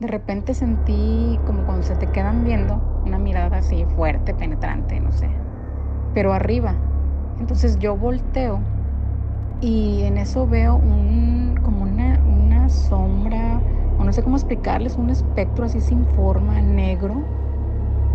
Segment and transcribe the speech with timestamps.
[0.00, 5.12] De repente sentí como cuando se te quedan viendo una mirada así fuerte, penetrante, no
[5.12, 5.28] sé,
[6.14, 6.74] pero arriba.
[7.38, 8.60] Entonces yo volteo
[9.60, 13.60] y en eso veo un, como una, una sombra,
[13.98, 17.22] o no sé cómo explicarles, un espectro así sin forma, negro,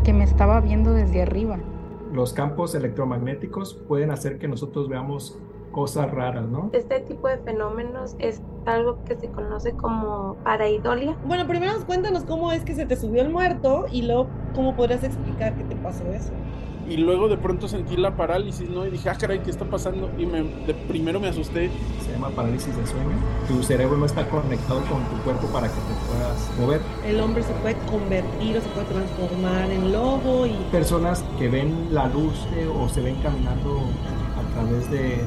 [0.04, 1.58] que me estaba viendo desde arriba.
[2.14, 5.40] Los campos electromagnéticos pueden hacer que nosotros veamos
[5.78, 6.72] cosas raras, ¿no?
[6.74, 11.16] Este tipo de fenómenos es algo que se conoce como paraidolia.
[11.24, 15.04] Bueno, primero cuéntanos cómo es que se te subió el muerto y luego cómo podrías
[15.04, 16.32] explicar qué te pasó eso.
[16.90, 18.88] Y luego de pronto sentí la parálisis, ¿no?
[18.88, 20.10] Y dije, ah, caray, ¿qué está pasando?
[20.18, 21.70] Y me, de primero me asusté.
[22.04, 23.16] Se llama parálisis de sueño.
[23.48, 26.82] Tu cerebro no está conectado con tu cuerpo para que te puedas mover.
[27.06, 30.54] El hombre se puede convertir o se puede transformar en lobo y...
[30.72, 33.82] Personas que ven la luz eh, o se ven caminando
[34.40, 35.24] a través de,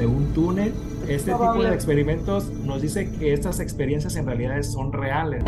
[0.00, 0.72] de un túnel
[1.08, 5.42] este tipo de experimentos nos dice que estas experiencias en realidad son reales.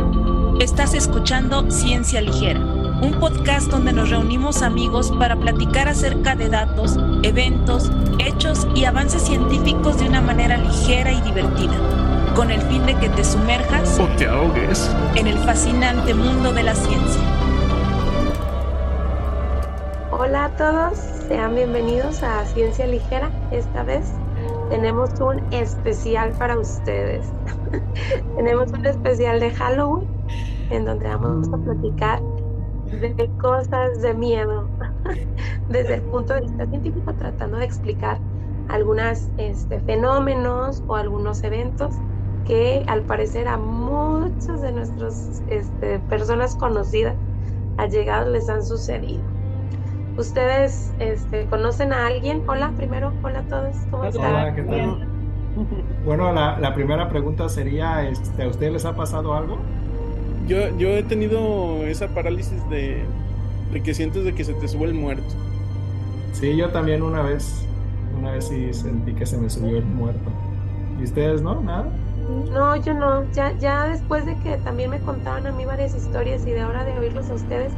[0.61, 6.98] Estás escuchando Ciencia Ligera, un podcast donde nos reunimos amigos para platicar acerca de datos,
[7.23, 12.97] eventos, hechos y avances científicos de una manera ligera y divertida, con el fin de
[12.97, 17.23] que te sumerjas o te ahogues en el fascinante mundo de la ciencia.
[20.11, 24.12] Hola a todos, sean bienvenidos a Ciencia Ligera, esta vez
[24.73, 27.31] tenemos un especial para ustedes.
[28.37, 30.09] tenemos un especial de Halloween
[30.70, 32.23] en donde vamos a platicar
[32.87, 34.67] de cosas de miedo
[35.69, 38.19] desde el punto de vista científico, tratando de explicar
[38.69, 41.95] algunos este, fenómenos o algunos eventos
[42.47, 47.14] que al parecer a muchas de nuestras este, personas conocidas,
[47.77, 49.42] allegados, les han sucedido.
[50.16, 52.42] ¿Ustedes este, conocen a alguien?
[52.46, 53.77] Hola, primero, hola a todos.
[53.91, 54.34] ¿Cómo están?
[54.34, 55.08] Hola, ¿qué tal?
[56.06, 59.58] Bueno, la, la, primera pregunta sería, este, ¿a ustedes les ha pasado algo?
[60.48, 63.05] Yo, yo he tenido esa parálisis de,
[63.70, 65.34] de que sientes de que se te sube el muerto.
[66.33, 67.67] Sí, yo también una vez,
[68.18, 70.30] una vez sí sentí que se me subió el muerto.
[70.98, 71.61] ¿Y ustedes no?
[71.61, 71.86] ¿Nada?
[72.51, 73.30] No, yo no.
[73.33, 76.84] Ya, ya después de que también me contaban a mí varias historias y de ahora
[76.84, 77.72] de oírlos a ustedes,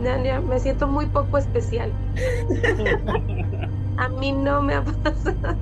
[0.00, 1.92] me siento muy poco especial.
[3.96, 5.56] A mí no me ha pasado.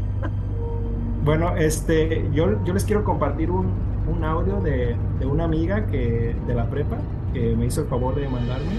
[1.24, 3.72] Bueno, este, yo, yo les quiero compartir un,
[4.10, 6.96] un audio de, de, una amiga que, de la prepa
[7.32, 8.70] que me hizo el favor de mandarme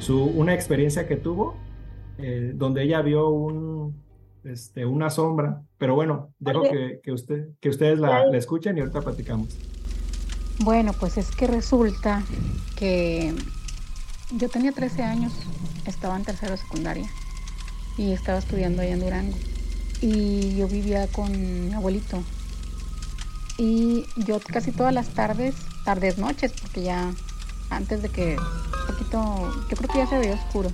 [0.00, 1.54] su, una experiencia que tuvo
[2.18, 4.02] eh, donde ella vio un,
[4.44, 5.62] este, una sombra.
[5.76, 9.56] Pero bueno, dejo que, que, usted, que ustedes la, la escuchen y ahorita platicamos.
[10.60, 12.24] Bueno, pues es que resulta
[12.76, 13.34] que
[14.30, 15.32] yo tenía 13 años,
[15.86, 17.10] estaba en tercero de secundaria
[17.96, 19.36] y estaba estudiando allá en Durango.
[20.00, 22.22] Y yo vivía con mi abuelito.
[23.56, 27.12] Y yo casi todas las tardes, tardes, noches, porque ya
[27.70, 30.70] antes de que un poquito, yo creo que ya se veía oscuro,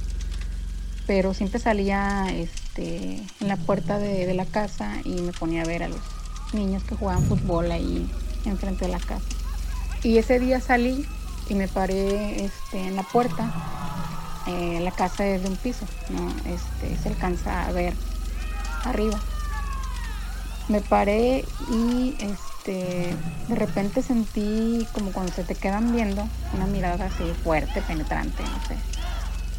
[1.07, 5.67] pero siempre salía este, en la puerta de, de la casa y me ponía a
[5.67, 6.01] ver a los
[6.53, 8.11] niños que jugaban fútbol ahí
[8.45, 9.25] enfrente de la casa.
[10.03, 11.07] Y ese día salí
[11.49, 13.53] y me paré este, en la puerta.
[14.47, 16.29] Eh, la casa es de un piso, ¿no?
[16.51, 17.95] este, se alcanza a ver
[18.85, 19.19] arriba.
[20.69, 23.15] Me paré y este,
[23.49, 28.69] de repente sentí como cuando se te quedan viendo una mirada así fuerte, penetrante, no
[28.69, 28.77] sé,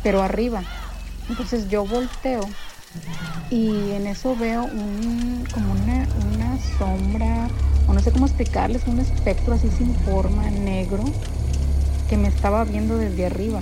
[0.04, 0.64] pero arriba.
[1.30, 2.42] Entonces yo volteo
[3.50, 7.48] y en eso veo un, como una, una sombra,
[7.88, 11.04] o no sé cómo explicarles, un espectro así sin forma, negro,
[12.10, 13.60] que me estaba viendo desde arriba.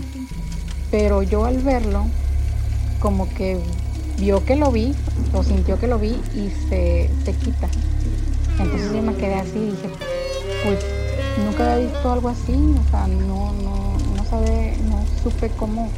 [0.92, 2.06] Pero yo al verlo,
[3.00, 3.60] como que
[4.20, 4.94] vio que lo vi,
[5.34, 7.68] o sintió que lo vi y se, se quita.
[8.60, 9.90] Entonces yo me quedé así y dije,
[10.64, 10.80] pues
[11.44, 15.90] nunca había visto algo así, o sea, no, no, no sabe, no supe cómo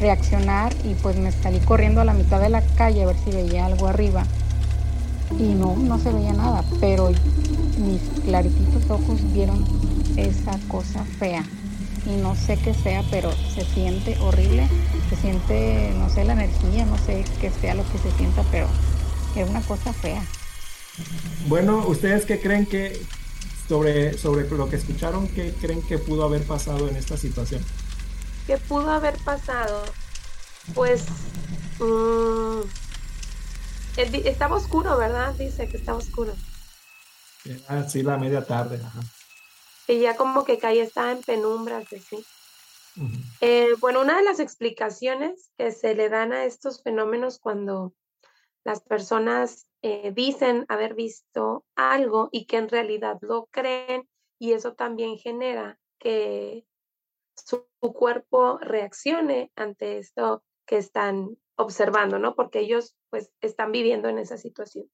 [0.00, 3.30] reaccionar y pues me salí corriendo a la mitad de la calle a ver si
[3.30, 4.24] veía algo arriba
[5.38, 7.10] y no, no se veía nada, pero
[7.78, 9.64] mis clarititos ojos vieron
[10.22, 11.44] esa cosa fea.
[12.06, 14.68] Y no sé qué sea, pero se siente horrible,
[15.10, 18.66] se siente, no sé, la energía, no sé qué sea lo que se sienta, pero
[19.36, 20.24] es una cosa fea.
[21.46, 23.00] Bueno, ¿ustedes qué creen que
[23.68, 27.62] sobre, sobre lo que escucharon, qué creen que pudo haber pasado en esta situación?
[28.46, 29.84] ¿Qué pudo haber pasado?
[30.74, 31.04] Pues
[31.78, 32.60] mmm,
[33.96, 35.34] estaba oscuro, ¿verdad?
[35.34, 36.34] Dice que estaba oscuro.
[37.68, 38.80] Ah, sí, la media tarde.
[38.84, 39.00] Ajá
[39.92, 42.24] y ya como que calle estaba en penumbras, así.
[43.40, 47.94] eh, bueno, una de las explicaciones que se le dan a estos fenómenos cuando
[48.64, 54.08] las personas eh, dicen haber visto algo y que en realidad lo creen
[54.38, 56.66] y eso también genera que
[57.36, 62.34] su, su cuerpo reaccione ante esto que están observando, ¿no?
[62.34, 64.90] Porque ellos pues están viviendo en esa situación.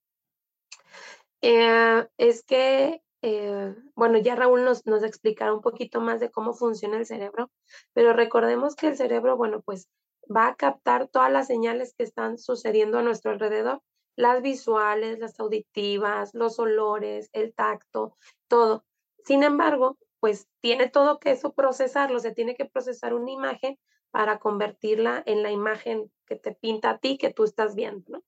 [1.43, 6.53] Eh, es que, eh, bueno, ya Raúl nos, nos explicará un poquito más de cómo
[6.53, 7.51] funciona el cerebro,
[7.93, 9.89] pero recordemos que el cerebro, bueno, pues
[10.35, 13.83] va a captar todas las señales que están sucediendo a nuestro alrededor,
[14.17, 18.17] las visuales, las auditivas, los olores, el tacto,
[18.49, 18.85] todo.
[19.25, 23.79] Sin embargo, pues tiene todo que eso procesarlo, se tiene que procesar una imagen
[24.11, 28.25] para convertirla en la imagen que te pinta a ti, que tú estás viendo, ¿no?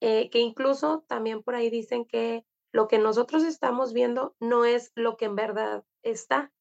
[0.00, 4.92] Eh, que incluso también por ahí dicen que lo que nosotros estamos viendo no es
[4.94, 6.52] lo que en verdad está,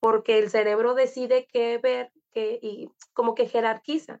[0.00, 4.20] porque el cerebro decide qué ver que, y como que jerarquiza.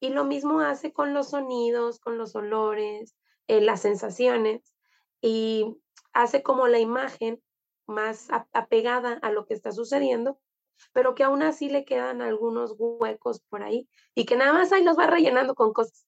[0.00, 3.14] Y lo mismo hace con los sonidos, con los olores,
[3.46, 4.74] eh, las sensaciones,
[5.20, 5.76] y
[6.12, 7.42] hace como la imagen
[7.86, 10.38] más apegada a lo que está sucediendo
[10.92, 14.84] pero que aún así le quedan algunos huecos por ahí y que nada más ahí
[14.84, 16.06] los va rellenando con cosas.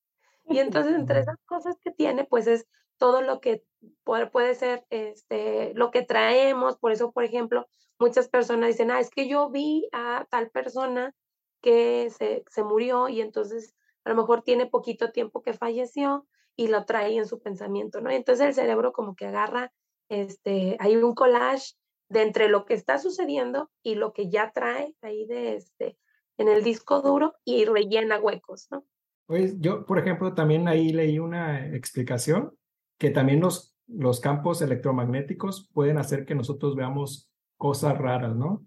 [0.49, 2.67] Y entonces entre esas cosas que tiene, pues es
[2.99, 3.63] todo lo que
[4.05, 6.77] puede, ser este, lo que traemos.
[6.79, 7.67] Por eso, por ejemplo,
[7.99, 11.15] muchas personas dicen, ah, es que yo vi a tal persona
[11.63, 16.69] que se, se murió y entonces a lo mejor tiene poquito tiempo que falleció y
[16.69, 18.11] lo trae en su pensamiento, ¿no?
[18.11, 19.73] Entonces el cerebro como que agarra,
[20.09, 21.75] este, hay un collage
[22.09, 25.99] de entre lo que está sucediendo y lo que ya trae ahí de este,
[26.39, 28.85] en el disco duro y rellena huecos, ¿no?
[29.27, 32.57] Pues yo, por ejemplo, también ahí leí una explicación
[32.99, 38.65] que también los, los campos electromagnéticos pueden hacer que nosotros veamos cosas raras, ¿no?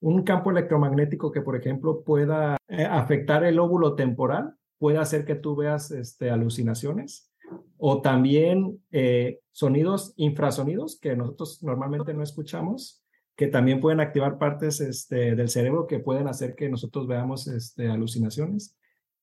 [0.00, 4.54] Un campo electromagnético que, por ejemplo, pueda eh, afectar el óvulo temporal
[4.84, 7.30] puede hacer que tú veas este, alucinaciones
[7.78, 13.02] o también eh, sonidos infrasonidos que nosotros normalmente no escuchamos,
[13.36, 17.88] que también pueden activar partes este, del cerebro que pueden hacer que nosotros veamos este,
[17.88, 18.76] alucinaciones.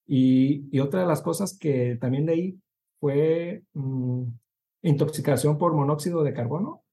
[0.07, 2.59] Y, y, otra de las cosas que también leí
[3.01, 4.23] fue mm,
[4.83, 6.83] intoxicación por monóxido de carbono,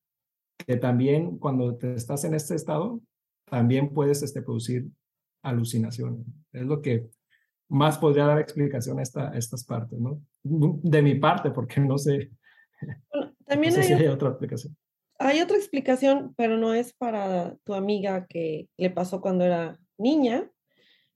[0.66, 3.00] que también cuando te estás en este estado,
[3.44, 4.88] también puedes este, producir
[5.42, 6.26] alucinaciones.
[6.52, 7.08] Es lo que
[7.68, 10.20] más podría dar explicación a, esta, estas partes, ¿no?
[10.42, 12.30] De mi parte, porque no sé.
[13.46, 14.76] también no sé hay, si hay otra explicación.
[15.18, 20.50] Hay otra explicación, pero no es para tu amiga que le pasó cuando era niña,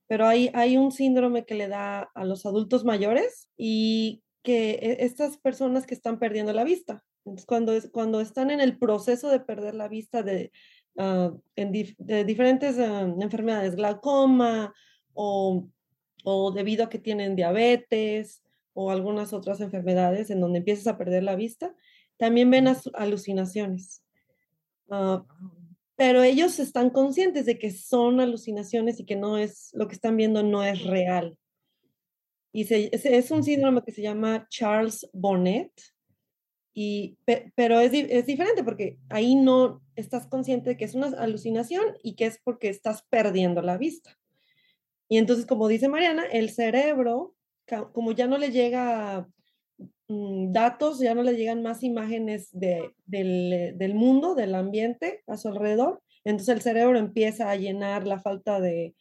[0.06, 5.05] pero hay, hay un síndrome que le da a los adultos mayores y que e,
[5.05, 7.05] estas personas que están perdiendo la vista,
[7.47, 10.50] cuando, es, cuando están en el proceso de perder la vista de,
[10.97, 14.75] uh, en dif de diferentes uh, enfermedades, glaucoma
[15.15, 15.69] o
[16.25, 18.43] o debido a que tienen diabetes
[18.75, 21.75] o algunas otras enfermedades en donde empiezas a perder la vista,
[22.17, 24.03] también ven alucinaciones.
[24.87, 25.23] Uh,
[25.97, 30.17] pero ellos están conscientes de que son alucinaciones y que no es lo que están
[30.17, 31.37] viendo no es real.
[32.52, 35.72] Y se, es un síndrome que se llama Charles Bonnet,
[36.75, 37.19] y,
[37.54, 42.14] pero es, es diferente porque ahí no estás consciente de que es una alucinación y
[42.14, 44.19] que es porque estás perdiendo la vista.
[45.08, 47.34] Y entonces, como dice Mariana, el cerebro,
[47.93, 49.28] como ya no le llega
[50.08, 55.37] mm, datos, ya no le llegan más imágenes de, del, del, mundo, del ambiente a
[55.37, 58.94] su alrededor, entonces el cerebro empieza a llenar la falta de,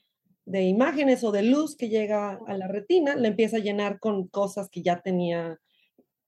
[0.45, 4.27] de imágenes o de luz que llega a la retina, le empieza a llenar con
[4.27, 5.60] cosas que ya tenía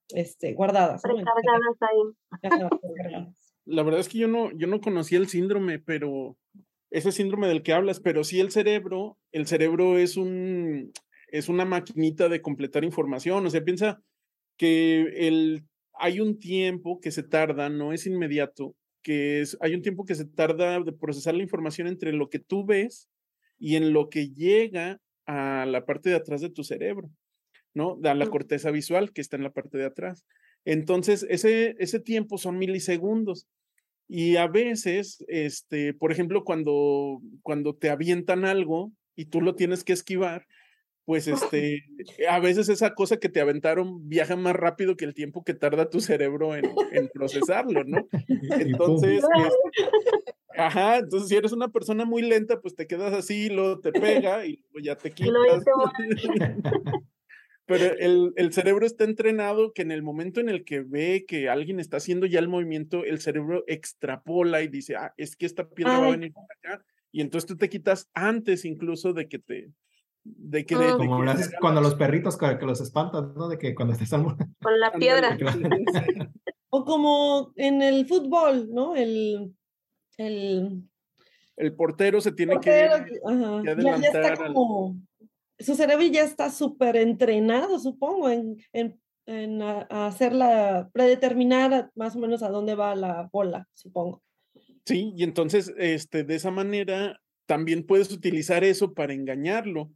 [0.09, 1.01] este, guardadas.
[1.05, 1.15] ¿no?
[3.65, 6.37] La verdad es que yo no, yo no conocía el síndrome, pero
[6.91, 10.91] ese síndrome del que hablas, pero sí el cerebro, el cerebro es un
[11.29, 14.03] es una maquinita de completar información, o sea, piensa
[14.57, 19.81] que el hay un tiempo que se tarda, no es inmediato, que es hay un
[19.81, 23.09] tiempo que se tarda de procesar la información entre lo que tú ves
[23.63, 27.09] y en lo que llega a la parte de atrás de tu cerebro,
[27.73, 27.97] ¿no?
[28.03, 30.25] A la corteza visual que está en la parte de atrás.
[30.65, 33.47] Entonces, ese, ese tiempo son milisegundos.
[34.09, 39.85] Y a veces, este, por ejemplo, cuando, cuando te avientan algo y tú lo tienes
[39.85, 40.45] que esquivar,
[41.05, 41.85] pues este,
[42.29, 45.89] a veces esa cosa que te aventaron viaja más rápido que el tiempo que tarda
[45.89, 48.09] tu cerebro en, en procesarlo, ¿no?
[48.59, 53.79] Entonces, este, ajá, entonces si eres una persona muy lenta, pues te quedas así, lo
[53.79, 53.91] te
[54.27, 55.33] pega y ya te quitas.
[57.65, 61.47] Pero el, el, cerebro está entrenado que en el momento en el que ve que
[61.47, 65.69] alguien está haciendo ya el movimiento, el cerebro extrapola y dice, ah, es que esta
[65.69, 66.01] piedra Ay.
[66.01, 66.85] va a venir para acá.
[67.13, 69.71] Y entonces tú te quitas antes incluso de que te...
[70.25, 73.33] De que, de, Como de que lo haces cuando los perritos que, que los espantan,
[73.35, 73.47] ¿no?
[73.47, 74.23] De que cuando te están...
[74.23, 75.37] Con la piedra.
[76.69, 78.95] o como en el fútbol, ¿no?
[78.95, 79.53] El,
[80.17, 80.83] el,
[81.57, 84.33] el portero se tiene Portero, que, ajá, que ya- ya, adelantar.
[84.33, 84.97] está al- como,
[85.59, 92.15] su cerebro ya está súper entrenado, supongo, en, en, en a- a hacerla, predeterminar más
[92.15, 94.21] o menos a dónde va la bola, supongo.
[94.85, 99.91] Sí, y entonces, este, de esa manera, también puedes utilizar eso para engañarlo,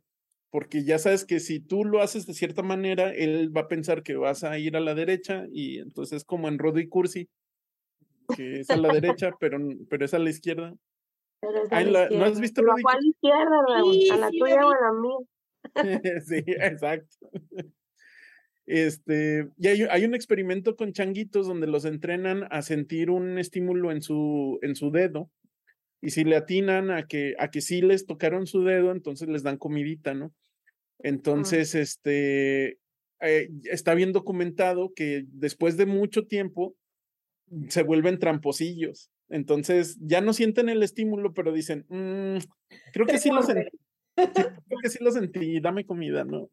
[0.50, 4.02] porque ya sabes que si tú lo haces de cierta manera, él va a pensar
[4.04, 7.28] que vas a ir a la derecha y entonces como en Rodo y Cursi,
[8.36, 9.58] que es a la derecha, pero,
[9.90, 10.76] pero es a la izquierda.
[11.40, 12.82] Pero es Ah, a la la- ¿no has visto Pero Rudy?
[12.82, 13.94] ¿a cuál izquierda, Raúl?
[13.94, 15.18] Sí, ¿A la sí, la tuya o a la mía?
[16.26, 17.16] sí, exacto.
[18.70, 23.94] Este, y hay, hay un experimento con changuitos donde los entrenan a sentir un estímulo
[23.94, 25.32] en su, en su dedo.
[26.02, 29.44] Y si le atinan a que, a que sí les tocaron su dedo, entonces les
[29.44, 30.34] dan comidita, ¿no?
[31.00, 32.80] Entonces, este,
[33.22, 36.76] eh, está bien documentado que después de mucho tiempo
[37.70, 39.12] se vuelven tramposillos.
[39.30, 42.38] Entonces, ya no sienten el estímulo, pero dicen, "Mm,
[42.94, 43.77] creo que sí lo sentí.
[44.16, 46.50] Creo que sí lo sentí, dame comida, ¿no?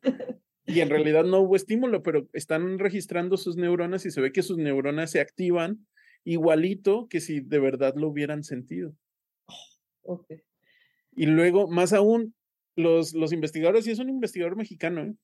[0.67, 4.43] Y en realidad no hubo estímulo, pero están registrando sus neuronas y se ve que
[4.43, 5.87] sus neuronas se activan
[6.25, 8.95] igualito que si de verdad lo hubieran sentido.
[10.03, 10.27] Ok.
[11.17, 12.35] Y luego, más aún,
[12.77, 15.15] los, los investigadores, y es un investigador mexicano, ¿eh?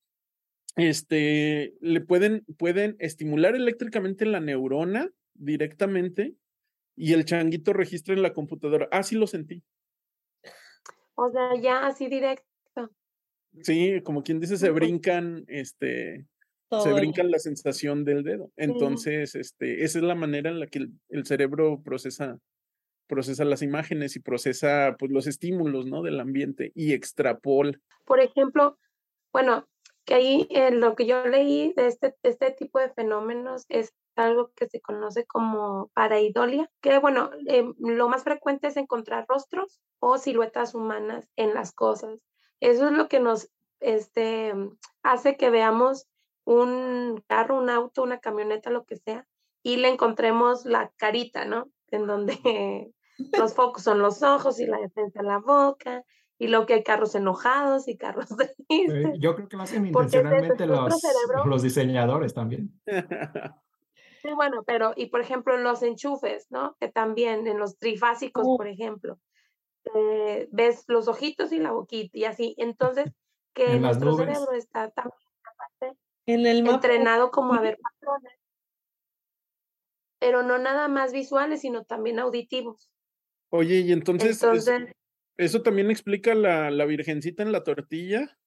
[0.76, 5.10] este, le pueden, pueden estimular eléctricamente la neurona
[5.40, 6.36] directamente
[6.96, 8.88] y el changuito registra en la computadora.
[8.92, 9.62] Ah, sí lo sentí.
[11.14, 12.44] O sea, ya así directo.
[13.62, 16.26] Sí, como quien dice, se brincan, este,
[16.68, 18.52] Todo se brincan la sensación del dedo.
[18.56, 22.38] Entonces, este, esa es la manera en la que el, el cerebro procesa,
[23.08, 26.02] procesa las imágenes y procesa pues, los estímulos, ¿no?
[26.02, 27.78] Del ambiente y extrapola.
[28.04, 28.78] Por ejemplo,
[29.32, 29.66] bueno,
[30.04, 34.50] que ahí eh, lo que yo leí de este, este tipo de fenómenos es algo
[34.54, 40.18] que se conoce como pareidolia, que bueno, eh, lo más frecuente es encontrar rostros o
[40.18, 42.18] siluetas humanas en las cosas.
[42.60, 43.50] Eso es lo que nos
[43.80, 44.52] este,
[45.02, 46.06] hace que veamos
[46.44, 49.26] un carro, un auto, una camioneta, lo que sea,
[49.62, 51.70] y le encontremos la carita, ¿no?
[51.88, 52.92] En donde
[53.38, 56.04] los focos son los ojos y la defensa la boca,
[56.40, 58.26] y lo que hay carros enojados y carros
[58.70, 59.18] Eh, tristes.
[59.20, 60.94] Yo creo que lo hacen intencionalmente es los,
[61.44, 62.80] los diseñadores también.
[64.22, 66.76] Sí, bueno, pero, y por ejemplo, los enchufes, ¿no?
[66.78, 69.18] Que también en los trifásicos, por ejemplo,
[69.94, 72.54] eh, ves los ojitos y la boquita y así.
[72.58, 73.10] Entonces,
[73.54, 74.92] que En nuestro cerebro está
[76.26, 76.74] En el mapa.
[76.74, 78.32] entrenado como a ver patrones,
[80.18, 82.90] pero no nada más visuales, sino también auditivos.
[83.50, 84.92] Oye, y entonces, es- Entonces,
[85.38, 88.38] ¿eso también explica la, la virgencita en la tortilla?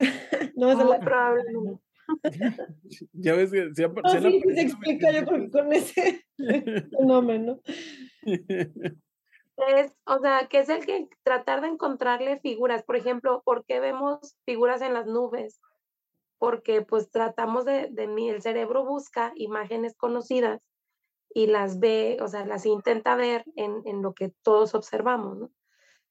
[0.56, 1.80] No, es muy la- probablemente.
[3.12, 6.24] Ya ves que se ha, No, se sí, se explica yo que con ese
[6.98, 7.60] fenómeno.
[9.56, 12.84] Es, o sea, que es el que tratar de encontrarle figuras.
[12.84, 15.60] Por ejemplo, ¿por qué vemos figuras en las nubes?
[16.38, 20.62] Porque pues tratamos de, de mi- el cerebro busca imágenes conocidas
[21.34, 25.50] y las ve, o sea, las intenta ver en, en lo que todos observamos, ¿no?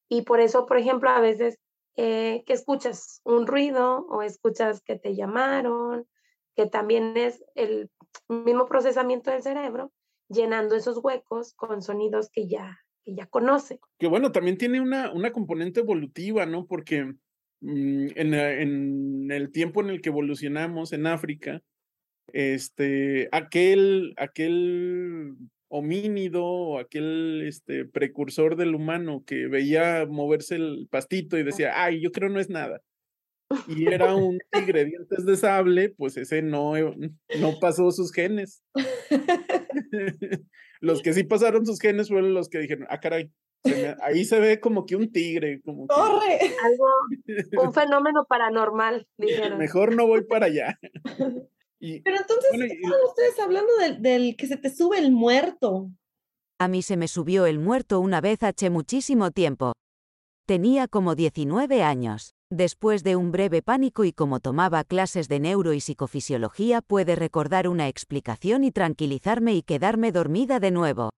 [0.10, 1.58] Y por eso, por ejemplo, a veces
[2.00, 6.06] eh, que escuchas un ruido o escuchas que te llamaron,
[6.56, 7.90] que también es el
[8.30, 9.92] mismo procesamiento del cerebro,
[10.30, 13.80] llenando esos huecos con sonidos que ya, que ya conoce.
[13.98, 16.68] que bueno, también tiene una, una componente evolutiva, ¿no?
[16.68, 17.04] Porque
[17.62, 21.64] mm, en, eh, en el tiempo en el que evolucionamos en África,
[22.32, 25.36] este, aquel, aquel
[25.70, 32.02] homínido o aquel este, precursor del humano que veía moverse el pastito y decía, ay,
[32.02, 32.82] yo creo no es nada.
[33.68, 36.94] Y era un tigre dientes de sable, pues ese no, eh,
[37.40, 38.64] no pasó sus genes.
[40.82, 43.32] los que sí pasaron sus genes fueron los que dijeron, ah, caray,
[43.64, 46.40] se me- ahí se ve como que un tigre, como que ¡Corre!
[46.64, 49.58] Algo, un fenómeno paranormal, dijeron.
[49.58, 50.80] mejor no voy para allá.
[51.80, 55.12] Y Pero entonces, Bueno, y- estaban ustedes hablando del, del que se te sube el
[55.12, 55.90] muerto.
[56.60, 59.74] A mí se me subió el muerto una vez hace muchísimo tiempo.
[60.48, 62.32] Tenía como 19 años.
[62.50, 67.68] Después de un breve pánico y como tomaba clases de neuro y psicofisiología puede recordar
[67.68, 71.10] una explicación y tranquilizarme y quedarme dormida de nuevo.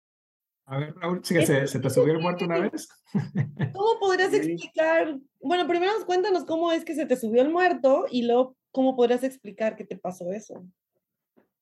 [0.71, 2.87] A ver, Raúl, ¿sí que se, se te subió el muerto una vez?
[3.73, 5.17] ¿Cómo podrías explicar?
[5.41, 9.23] Bueno, primero cuéntanos cómo es que se te subió el muerto y luego cómo podrías
[9.23, 10.63] explicar que te pasó eso.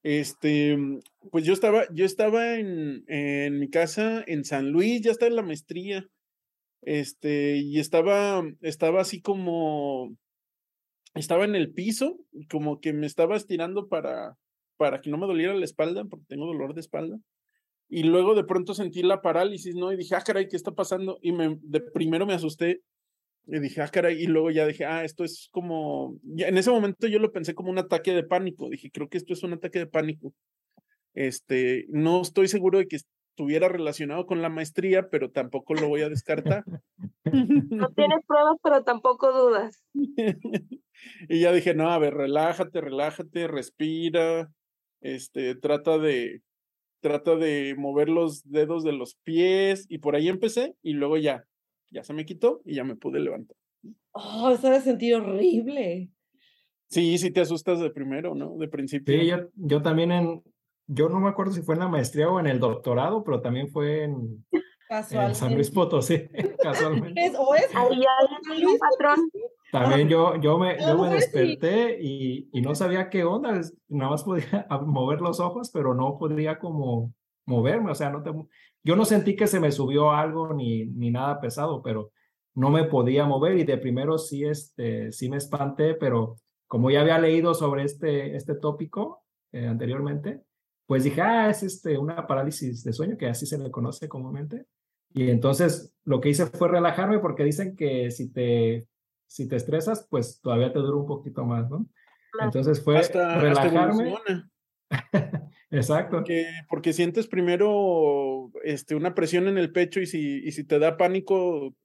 [0.03, 0.77] este,
[1.31, 5.37] pues yo estaba, yo estaba en, en mi casa en San Luis, ya estaba en
[5.37, 6.05] la maestría.
[6.81, 10.17] Este, y estaba, estaba así como,
[11.15, 14.37] estaba en el piso, como que me estaba estirando para,
[14.75, 17.17] para que no me doliera la espalda, porque tengo dolor de espalda.
[17.89, 19.91] Y luego de pronto sentí la parálisis, ¿no?
[19.91, 21.19] Y dije, ah, caray, ¿qué está pasando?
[21.21, 22.81] Y me, de primero me asusté
[23.45, 27.07] y dije, ah, caray, y luego ya dije, ah, esto es como, en ese momento
[27.07, 29.79] yo lo pensé como un ataque de pánico, dije, creo que esto es un ataque
[29.79, 30.33] de pánico.
[31.13, 36.01] Este, no estoy seguro de que estuviera relacionado con la maestría, pero tampoco lo voy
[36.01, 36.63] a descartar.
[37.23, 37.23] No
[37.95, 39.83] tienes pruebas, pero tampoco dudas.
[41.29, 44.51] y ya dije, no, a ver, relájate, relájate, respira,
[44.99, 46.41] este, trata de,
[46.99, 51.45] trata de mover los dedos de los pies y por ahí empecé y luego ya,
[51.91, 53.55] ya se me quitó y ya me pude levantar.
[54.11, 56.09] Oh, eso debe sentir horrible.
[56.89, 58.57] Sí, sí te asustas de primero, ¿no?
[58.57, 59.19] De principio.
[59.19, 60.41] Sí, yo, yo también en,
[60.87, 63.67] yo no me acuerdo si fue en la maestría o en el doctorado, pero también
[63.69, 64.45] fue en,
[64.89, 66.23] en San Luis Potosí,
[66.63, 67.33] casualmente.
[67.37, 67.67] ¿O es?
[67.75, 68.01] Ahí
[68.49, 69.29] hay un patrón.
[69.71, 73.59] También yo, yo me, yo me desperté y, y no sabía qué onda,
[73.89, 77.13] nada más podía mover los ojos, pero no podía como
[77.45, 78.31] moverme, o sea, no te,
[78.83, 82.11] yo no sentí que se me subió algo ni, ni nada pesado, pero
[82.55, 87.01] no me podía mover y de primero sí, este, sí me espanté, pero como ya
[87.01, 90.41] había leído sobre este, este tópico eh, anteriormente,
[90.85, 94.65] pues dije, ah, es este, una parálisis de sueño, que así se le conoce comúnmente.
[95.13, 98.87] Y entonces lo que hice fue relajarme porque dicen que si te,
[99.27, 101.85] si te estresas, pues todavía te dura un poquito más, ¿no?
[102.39, 104.15] Entonces fue relajarme.
[105.69, 106.17] Exacto.
[106.17, 110.79] Porque, porque, sientes primero este, una presión en el pecho y si, y si te
[110.79, 111.75] da pánico.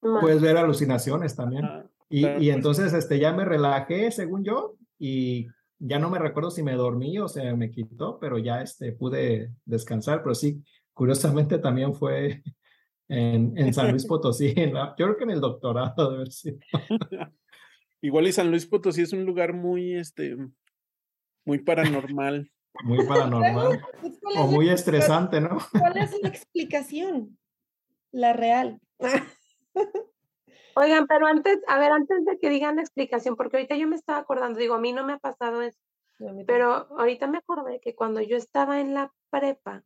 [0.00, 1.64] Puedes ver alucinaciones también.
[1.64, 5.46] Ah, y, y, pues entonces este, ya me relajé, según yo, y
[5.78, 9.52] ya no me recuerdo si me dormí o se me quitó, pero ya este, pude
[9.64, 12.42] descansar, pero sí, curiosamente también fue
[13.10, 16.58] en, en San Luis Potosí, yo creo que en el doctorado de ver si...
[18.02, 20.36] Igual y San Luis Potosí es un lugar muy, este,
[21.44, 22.50] muy paranormal.
[22.84, 23.82] Muy paranormal.
[24.38, 25.58] o muy estresante, ¿no?
[25.76, 27.36] ¿Cuál es la explicación?
[28.12, 28.80] La real.
[30.76, 33.96] Oigan, pero antes, a ver, antes de que digan la explicación, porque ahorita yo me
[33.96, 35.80] estaba acordando, digo, a mí no me ha pasado eso,
[36.46, 39.82] pero ahorita me acordé que cuando yo estaba en la prepa,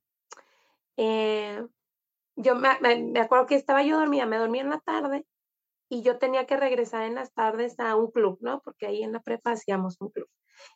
[0.99, 1.67] eh,
[2.37, 5.27] yo me, me, acuerdo que estaba yo dormida, me dormía en la tarde
[5.89, 8.61] y yo tenía que regresar en las tardes a un club, ¿no?
[8.63, 10.29] Porque ahí en la prepa hacíamos un club.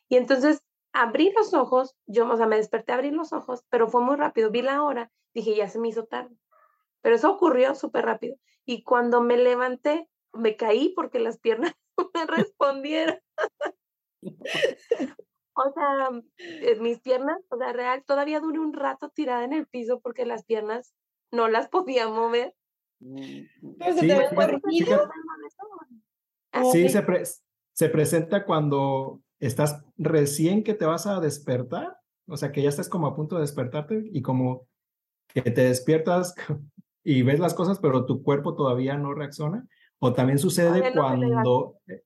[0.07, 3.87] Y entonces abrí los ojos, yo, o sea, me desperté a abrir los ojos, pero
[3.87, 6.35] fue muy rápido, vi la hora, dije, ya se me hizo tarde.
[7.01, 8.35] Pero eso ocurrió súper rápido.
[8.65, 11.73] Y cuando me levanté, me caí porque las piernas
[12.13, 13.19] me respondieron.
[15.53, 19.67] o sea, eh, mis piernas, o sea, real, todavía duré un rato tirada en el
[19.67, 20.93] piso porque las piernas
[21.31, 22.55] no las podía mover.
[22.99, 23.49] Sí,
[26.71, 27.03] sí se,
[27.73, 32.89] se presenta cuando estás recién que te vas a despertar, o sea, que ya estás
[32.89, 34.67] como a punto de despertarte y como
[35.27, 36.35] que te despiertas
[37.03, 39.67] y ves las cosas, pero tu cuerpo todavía no reacciona.
[39.99, 42.03] O también sucede cuando, eh,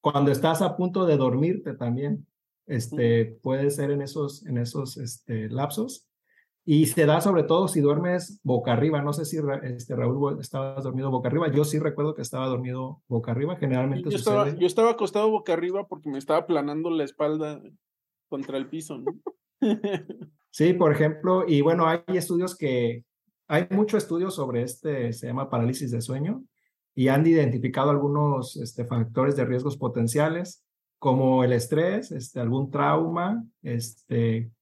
[0.00, 2.26] cuando estás a punto de dormirte también.
[2.66, 6.06] Este, puede ser en esos, en esos este, lapsos.
[6.72, 9.02] Y se da sobre todo si duermes boca arriba.
[9.02, 11.50] No sé si este, Raúl estaba dormido boca arriba.
[11.50, 13.56] Yo sí recuerdo que estaba dormido boca arriba.
[13.56, 14.36] Generalmente yo, sucede.
[14.36, 17.60] Estaba, yo estaba acostado boca arriba porque me estaba aplanando la espalda
[18.28, 18.98] contra el piso.
[18.98, 19.12] ¿no?
[20.50, 21.42] sí, por ejemplo.
[21.44, 23.04] Y bueno, hay estudios que,
[23.48, 26.44] hay mucho estudio sobre este, se llama parálisis de sueño,
[26.94, 30.64] y han identificado algunos este, factores de riesgos potenciales,
[31.00, 34.52] como el estrés, este, algún trauma, este,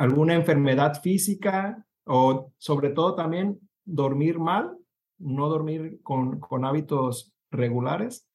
[0.00, 4.74] alguna enfermedad física, o sobre todo también dormir mal,
[5.18, 8.26] no dormir con, con hábitos regulares,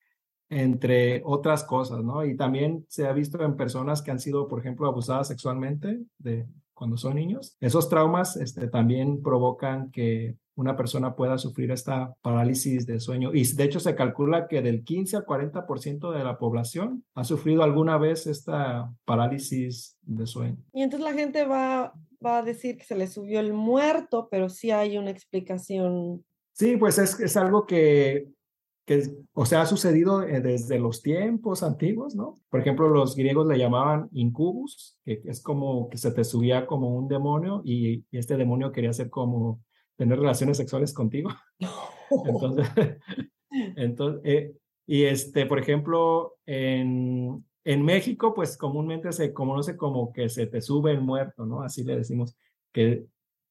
[0.48, 2.24] entre otras cosas, ¿no?
[2.24, 6.48] Y también se ha visto en personas que han sido, por ejemplo, abusadas sexualmente de,
[6.76, 7.58] cuando son niños.
[7.60, 13.32] Esos traumas este, también provocan que una persona pueda sufrir esta parálisis de sueño.
[13.34, 17.64] Y de hecho se calcula que del 15 al 40% de la población ha sufrido
[17.64, 20.58] alguna vez esta parálisis de sueño.
[20.74, 21.94] Y entonces la gente va,
[22.26, 26.24] va a decir que se le subió el muerto, pero sí hay una explicación.
[26.54, 28.30] Sí, pues es, es algo que
[28.86, 32.40] que, o sea, ha sucedido eh, desde los tiempos antiguos, ¿no?
[32.50, 36.96] Por ejemplo, los griegos le llamaban incubus, que es como que se te subía como
[36.96, 39.64] un demonio y, este demonio quería hacer como
[39.96, 41.30] tener relaciones sexuales contigo.
[42.26, 42.68] Entonces,
[43.76, 44.56] entonces eh,
[44.86, 50.62] y este, por ejemplo, en, en México, pues comúnmente se conoce como que se te
[50.62, 51.64] sube el muerto, ¿no?
[51.64, 52.36] Así le decimos,
[52.72, 53.06] que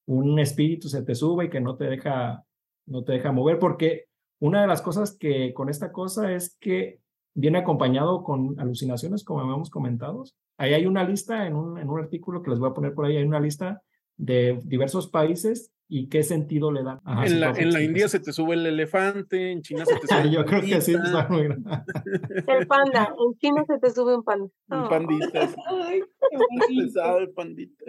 [0.06, 2.44] un espíritu se te sube y que no te deja,
[2.86, 4.04] no te deja mover, porque
[4.38, 7.00] una de las cosas que con esta cosa es que
[7.34, 10.22] viene acompañado con alucinaciones, como hemos comentado.
[10.56, 13.06] Ahí hay una lista en un, en un artículo que les voy a poner por
[13.06, 13.82] ahí, hay una lista
[14.16, 17.00] de diversos países y qué sentido le dan.
[17.04, 20.06] Ajá, en la, en la India se te sube el elefante, en China se te
[20.06, 21.42] sube Yo creo que sí, está muy
[22.46, 24.48] El panda, en China se te sube un panda.
[24.68, 25.48] Un pandita.
[25.70, 26.02] Ay,
[26.68, 27.84] pesado el pandita.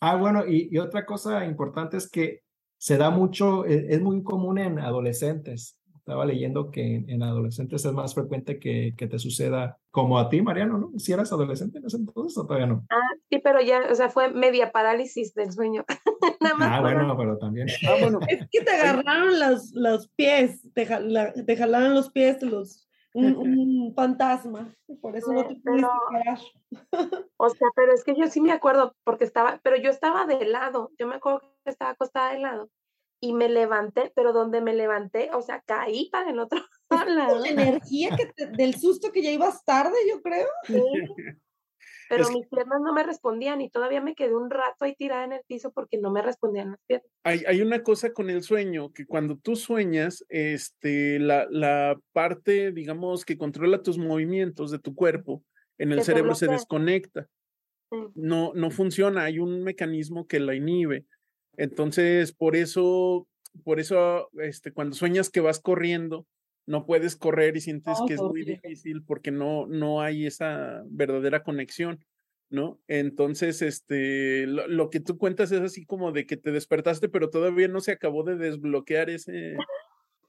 [0.00, 2.42] Ah, bueno, y, y, otra cosa importante es que
[2.78, 7.92] se da mucho, es, es muy común en adolescentes estaba leyendo que en, adolescentes es
[7.92, 10.92] más frecuente que, que, te suceda como a ti, Mariano, ¿no?
[11.00, 12.86] Si eras adolescente en ese entonces o todavía no.
[12.90, 15.84] Ah, sí, pero ya, o sea, fue media parálisis del sueño.
[16.40, 17.66] Nada más ah, bueno, pero también.
[17.88, 18.20] Ah, bueno.
[18.28, 23.36] Es que te agarraron los, los pies, te, jala, te jalaron los pies, los, un,
[23.36, 26.38] un, fantasma, por eso no te pudiste parar.
[27.36, 30.46] O sea, pero es que yo sí me acuerdo, porque estaba, pero yo estaba de
[30.46, 32.70] lado, yo me acuerdo que estaba acostada de lado
[33.28, 36.60] y me levanté, pero donde me levanté, o sea, caí para el otro
[37.08, 37.38] lado.
[37.40, 40.48] La energía que del susto que ya ibas tarde, yo creo.
[40.64, 40.74] Sí.
[42.08, 45.32] Pero mis piernas no me respondían y todavía me quedé un rato ahí tirada en
[45.32, 47.10] el piso porque no me respondían las piernas.
[47.24, 52.70] Hay, hay una cosa con el sueño, que cuando tú sueñas, este, la, la parte,
[52.70, 55.42] digamos, que controla tus movimientos de tu cuerpo
[55.78, 57.28] en el cerebro se desconecta.
[58.14, 61.06] No, no funciona, hay un mecanismo que la inhibe.
[61.56, 63.26] Entonces, por eso,
[63.64, 66.26] por eso, este, cuando sueñas que vas corriendo,
[66.66, 71.42] no puedes correr y sientes que es muy difícil porque no, no hay esa verdadera
[71.44, 72.04] conexión,
[72.50, 72.80] ¿no?
[72.88, 77.30] Entonces, este, lo, lo, que tú cuentas es así como de que te despertaste, pero
[77.30, 79.56] todavía no se acabó de desbloquear ese,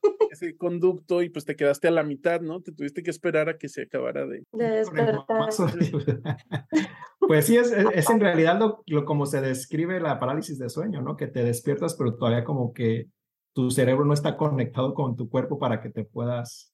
[0.32, 2.62] ese conducto y pues te quedaste a la mitad, ¿no?
[2.62, 5.50] Te tuviste que esperar a que se acabara de, de despertar.
[7.28, 11.02] pues sí, es, es, en realidad lo, lo, como se describe la parálisis de sueño,
[11.02, 11.18] ¿no?
[11.18, 13.10] Que te despiertas, pero todavía como que
[13.54, 16.74] tu cerebro no está conectado con tu cuerpo para que te puedas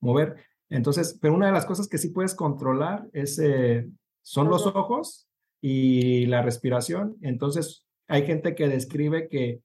[0.00, 0.36] mover.
[0.68, 3.88] Entonces, pero una de las cosas que sí puedes controlar es, eh,
[4.22, 5.28] son los ojos
[5.60, 7.16] y la respiración.
[7.22, 9.62] Entonces, hay gente que describe que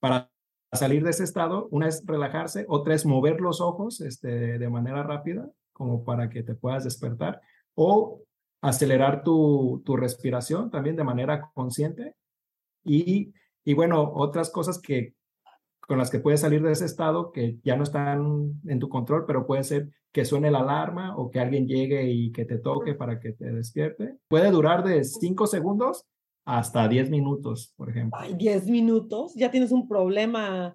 [0.00, 0.30] para
[0.72, 5.02] salir de ese estado, una es relajarse, otra es mover los ojos este, de manera
[5.02, 7.40] rápida, como para que te puedas despertar,
[7.74, 8.22] o
[8.68, 12.16] acelerar tu, tu respiración también de manera consciente.
[12.84, 13.32] Y,
[13.64, 15.14] y bueno, otras cosas que
[15.80, 19.24] con las que puedes salir de ese estado que ya no están en tu control,
[19.24, 22.94] pero puede ser que suene la alarma o que alguien llegue y que te toque
[22.94, 24.16] para que te despierte.
[24.26, 26.04] Puede durar de 5 segundos
[26.44, 28.18] hasta 10 minutos, por ejemplo.
[28.20, 30.74] Ay, 10 minutos, ya tienes un problema.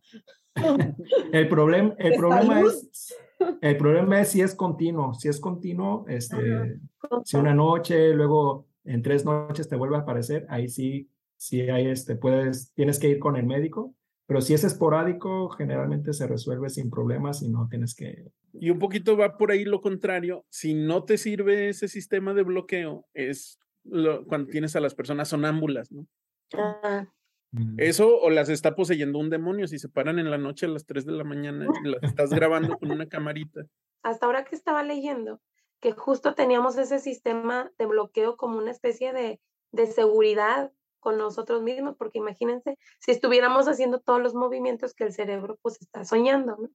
[1.34, 3.14] el, problem, el problema es
[3.62, 6.80] el problema es si es continuo, si es continuo, este,
[7.24, 11.88] si una noche, luego en tres noches te vuelve a aparecer, ahí sí, sí hay
[11.88, 16.70] este, puedes, tienes que ir con el médico, pero si es esporádico, generalmente se resuelve
[16.70, 18.32] sin problemas y no tienes que...
[18.54, 22.44] Y un poquito va por ahí lo contrario, si no te sirve ese sistema de
[22.44, 26.08] bloqueo, es lo, cuando tienes a las personas sonámbulas, ¿no?
[26.54, 27.08] Ah.
[27.52, 27.76] Mm.
[27.80, 30.86] Eso o las está poseyendo un demonio si se paran en la noche a las
[30.86, 33.66] 3 de la mañana y las estás grabando con una camarita.
[34.04, 35.42] Hasta ahora que estaba leyendo,
[35.80, 41.62] que justo teníamos ese sistema de bloqueo como una especie de, de seguridad con nosotros
[41.62, 46.58] mismos, porque imagínense si estuviéramos haciendo todos los movimientos que el cerebro pues está soñando,
[46.58, 46.70] ¿no?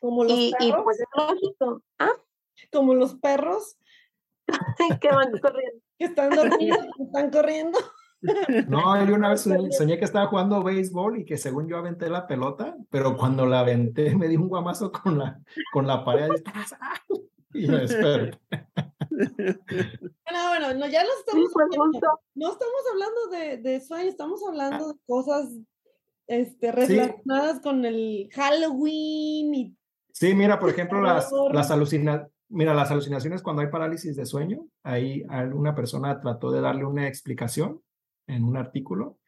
[0.00, 0.80] Como los y, perros.
[0.80, 1.82] y pues es lógico.
[1.98, 2.12] ¿Ah?
[2.72, 3.76] Como los perros
[5.00, 5.80] que van corriendo.
[5.98, 7.78] Que están dormidos, están corriendo.
[8.68, 12.26] No, yo una vez soñé que estaba jugando béisbol y que según yo aventé la
[12.26, 15.40] pelota, pero cuando la aventé me di un guamazo con la,
[15.72, 16.30] con la pared
[17.52, 18.38] y me desperté.
[19.10, 19.28] Bueno,
[20.48, 21.50] bueno, no, ya no estamos,
[22.34, 25.50] no estamos hablando de, de sueños, estamos hablando de cosas
[26.26, 27.62] este, relacionadas sí.
[27.62, 29.76] con el Halloween y...
[30.12, 34.66] Sí, mira, por ejemplo, las, las alucinaciones Mira, las alucinaciones cuando hay parálisis de sueño,
[34.82, 37.80] ahí una persona trató de darle una explicación
[38.26, 39.18] en un artículo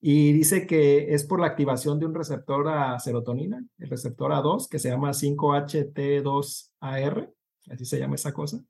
[0.00, 4.68] y dice que es por la activación de un receptor a serotonina, el receptor A2,
[4.68, 7.32] que se llama 5HT2AR,
[7.70, 8.62] así se llama esa cosa,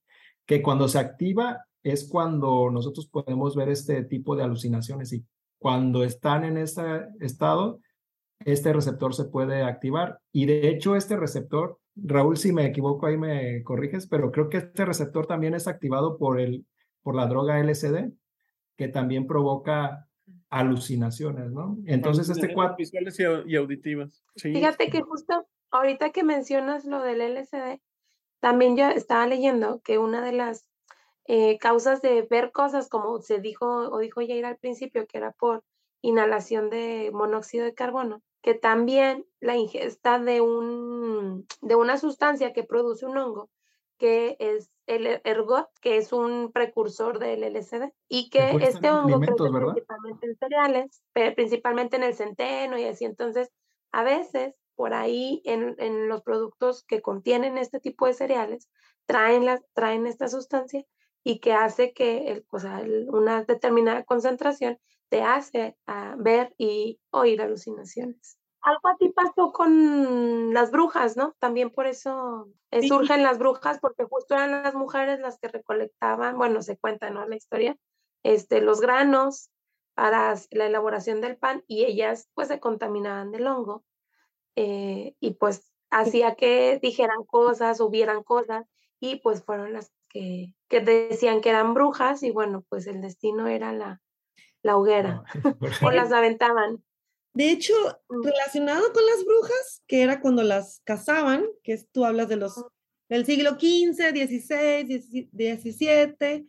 [0.46, 5.24] que cuando se activa es cuando nosotros podemos ver este tipo de alucinaciones y
[5.58, 7.80] cuando están en ese estado,
[8.44, 10.20] este receptor se puede activar.
[10.30, 14.58] Y de hecho, este receptor Raúl, si me equivoco ahí me corriges, pero creo que
[14.58, 16.66] este receptor también es activado por, el,
[17.02, 18.12] por la droga LSD,
[18.76, 20.08] que también provoca
[20.50, 21.76] alucinaciones, ¿no?
[21.87, 22.76] Entonces este cuadro...
[22.76, 24.22] Visuales y auditivas.
[24.37, 24.52] Sí.
[24.52, 27.80] Fíjate que justo ahorita que mencionas lo del LSD,
[28.40, 30.68] también yo estaba leyendo que una de las
[31.26, 35.32] eh, causas de ver cosas, como se dijo o dijo Jair al principio, que era
[35.32, 35.64] por
[36.02, 42.62] inhalación de monóxido de carbono, que también la ingesta de, un, de una sustancia que
[42.62, 43.48] produce un hongo
[43.98, 49.35] que es el ergot, que es un precursor del LSD, y que este hongo crece
[49.35, 51.02] principalmente en cereales,
[51.35, 53.04] principalmente en el centeno y así.
[53.04, 53.50] Entonces,
[53.92, 58.68] a veces por ahí en, en los productos que contienen este tipo de cereales
[59.07, 60.85] traen, las, traen esta sustancia
[61.22, 64.78] y que hace que el, o sea, una determinada concentración
[65.09, 68.38] te hace ah, ver y oír alucinaciones.
[68.64, 71.35] Algo así pasó con las brujas, ¿no?
[71.38, 76.38] También por eso eh, surgen las brujas, porque justo eran las mujeres las que recolectaban,
[76.38, 77.27] bueno, se cuenta, ¿no?
[77.27, 77.77] La historia,
[78.22, 79.50] este, los granos
[79.94, 83.85] para la elaboración del pan y ellas pues se contaminaban del hongo
[84.57, 88.66] eh, y pues hacía que dijeran cosas, hubieran cosas
[88.98, 93.46] y pues fueron las que, que decían que eran brujas y bueno, pues el destino
[93.46, 94.00] era la,
[94.62, 95.22] la hoguera
[95.83, 96.83] o las aventaban.
[97.35, 97.75] De hecho,
[98.09, 98.25] mm.
[98.25, 102.55] relacionado con las brujas, que era cuando las cazaban, que tú hablas de los
[103.09, 106.49] del siglo XV, XVI, XVII,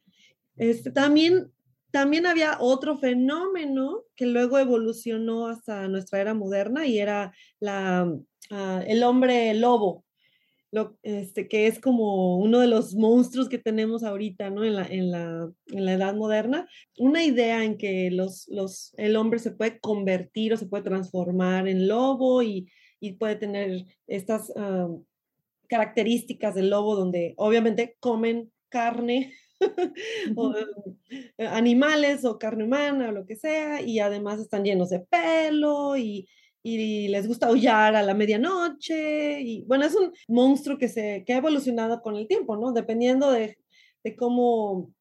[0.56, 1.52] este, también,
[1.92, 8.10] también había otro fenómeno que luego evolucionó hasta nuestra era moderna y era la,
[8.52, 10.05] ah, el hombre lobo,
[11.04, 14.64] este, que es como uno de los monstruos que tenemos ahorita, ¿no?
[14.64, 16.68] En la, en la, en la edad moderna.
[16.98, 21.68] Una idea en que los, los, el hombre se puede convertir o se puede transformar
[21.68, 24.90] en lobo y, y puede tener estas ah,
[25.68, 29.34] características del lobo donde obviamente comen carne.
[30.36, 35.00] o, eh, animales o carne humana o lo que sea y además están llenos de
[35.00, 36.28] pelo y,
[36.68, 39.40] y les gusta aullar a la medianoche.
[39.40, 42.72] Y bueno, es un monstruo que, se, que ha evolucionado con el tiempo, ¿no?
[42.72, 43.60] Dependiendo de,
[44.04, 44.92] de cómo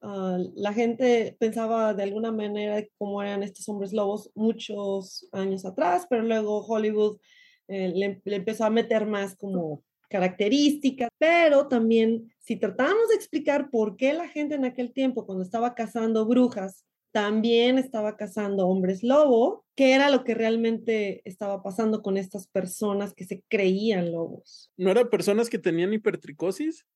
[0.00, 6.08] ah, la gente pensaba de alguna manera cómo eran estos hombres lobos muchos años atrás,
[6.10, 7.18] pero luego Hollywood
[7.68, 13.70] eh, le, le empezó a meter más como características, pero también si tratamos de explicar
[13.70, 19.02] por qué la gente en aquel tiempo, cuando estaba cazando brujas, también estaba cazando hombres
[19.02, 24.72] lobo, que era lo que realmente estaba pasando con estas personas que se creían lobos.
[24.76, 26.86] ¿No eran personas que tenían hipertricosis?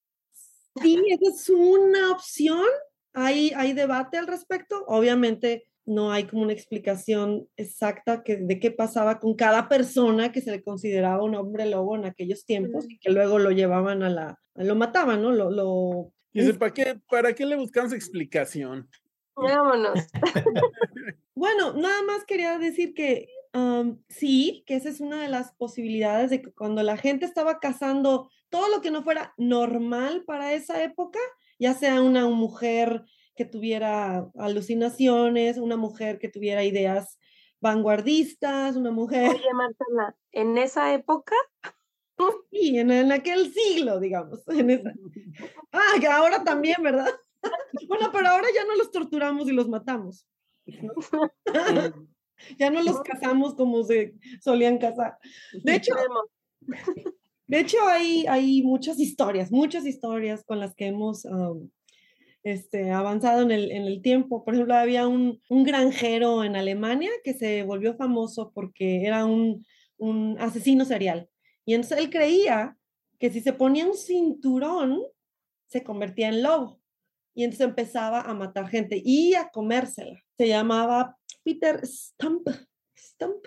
[0.83, 2.65] Sí, esa es una opción.
[3.13, 4.85] Hay, hay debate al respecto.
[4.89, 10.41] Obviamente no hay como una explicación exacta que, de qué pasaba con cada persona que
[10.41, 14.11] se le consideraba un hombre lobo en aquellos tiempos y que luego lo llevaban a
[14.11, 15.31] la, lo mataban, ¿no?
[15.31, 16.13] Lo, lo...
[16.59, 18.89] ¿para qué, ¿para qué le buscamos explicación?
[19.37, 20.01] Vámonos.
[21.35, 23.29] bueno, nada más quería decir que
[24.09, 28.31] sí, que esa es una de las posibilidades de que cuando la gente estaba cazando
[28.51, 31.19] todo lo que no fuera normal para esa época,
[31.59, 37.19] ya sea una mujer que tuviera alucinaciones, una mujer que tuviera ideas
[37.61, 39.31] vanguardistas, una mujer...
[39.31, 41.35] Oye, Marcela, ¿en esa época?
[42.51, 44.43] Sí, en, en aquel siglo, digamos.
[45.73, 47.13] Ah, que ahora también, ¿verdad?
[47.89, 50.27] Bueno, pero ahora ya no los torturamos y los matamos.
[52.59, 55.19] ya no los cazamos como se solían cazar.
[55.53, 55.95] De hecho,
[57.47, 61.71] de hecho hay, hay muchas historias, muchas historias con las que hemos um,
[62.43, 64.45] este, avanzado en el, en el, tiempo.
[64.45, 69.65] Por ejemplo, había un, un, granjero en Alemania que se volvió famoso porque era un,
[69.99, 71.29] un asesino serial.
[71.65, 72.77] Y entonces él creía
[73.19, 75.01] que si se ponía un cinturón,
[75.69, 76.81] se convertía en lobo
[77.37, 80.21] y entonces empezaba a matar gente y a comérsela.
[80.39, 82.49] Se llamaba Peter Stump,
[82.99, 83.47] Stump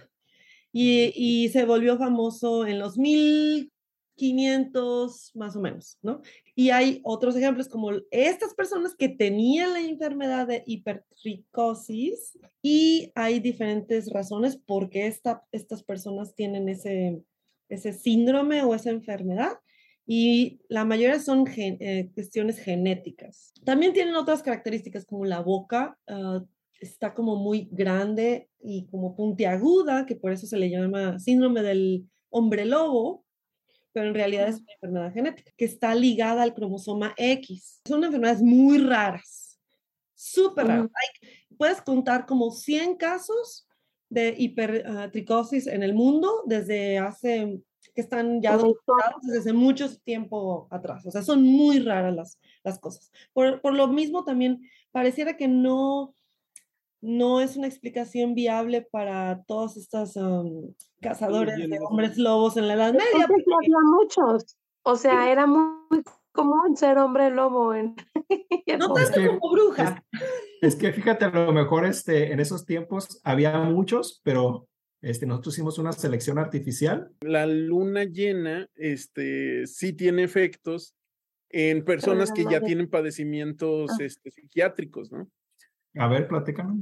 [0.72, 6.22] y, y se volvió famoso en los 1500 más o menos, ¿no?
[6.54, 13.40] Y hay otros ejemplos como estas personas que tenían la enfermedad de hipertricosis y hay
[13.40, 17.24] diferentes razones por qué esta, estas personas tienen ese,
[17.70, 19.58] ese síndrome o esa enfermedad
[20.12, 23.54] y la mayoría son eh, cuestiones genéticas.
[23.64, 26.44] También tienen otras características como la boca ah,
[26.80, 32.10] está como muy grande y como puntiaguda, que por eso se le llama síndrome del
[32.32, 33.24] hombre lobo,
[33.92, 37.80] pero en realidad es una enfermedad genética que está ligada al cromosoma X.
[37.88, 39.60] Son enfermedades muy raras,
[40.16, 40.90] súper raras.
[41.56, 43.68] puedes contar como 100 casos
[44.10, 47.62] de hipertricosis en el mundo desde hace
[48.00, 51.06] que están ya documentados desde mucho tiempo atrás.
[51.06, 53.12] O sea, son muy raras las, las cosas.
[53.34, 54.62] Por, por, lo mismo, también
[54.94, 56.16] pareciera que no,
[57.02, 60.18] no es una explicación viable para todos estos
[61.02, 63.26] cazadores de hombres lobos en la Edad Media.
[63.26, 64.58] Había muchos.
[64.84, 67.74] O sea, era muy común ser hombre lobo.
[67.74, 67.98] En...
[68.80, 70.06] no tanto como bruja.
[70.62, 74.69] Es, es, que fíjate, a lo mejor este, en esos tiempos había muchos, pero
[75.02, 77.12] este, nosotros hicimos una selección artificial.
[77.22, 80.96] La luna llena este, sí tiene efectos
[81.50, 84.04] en personas que ya tienen padecimientos ah.
[84.04, 85.30] este, psiquiátricos, ¿no?
[85.96, 86.74] A ver, platícame.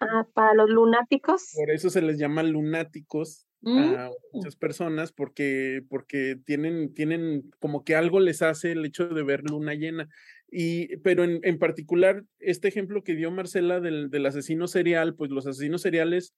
[0.00, 1.50] Ah, para los lunáticos.
[1.54, 4.12] Por eso se les llama lunáticos a mm.
[4.32, 9.42] muchas personas, porque, porque tienen, tienen como que algo les hace el hecho de ver
[9.42, 10.08] luna llena.
[10.50, 15.30] Y, pero en, en particular, este ejemplo que dio Marcela del, del asesino serial, pues
[15.30, 16.32] los asesinos seriales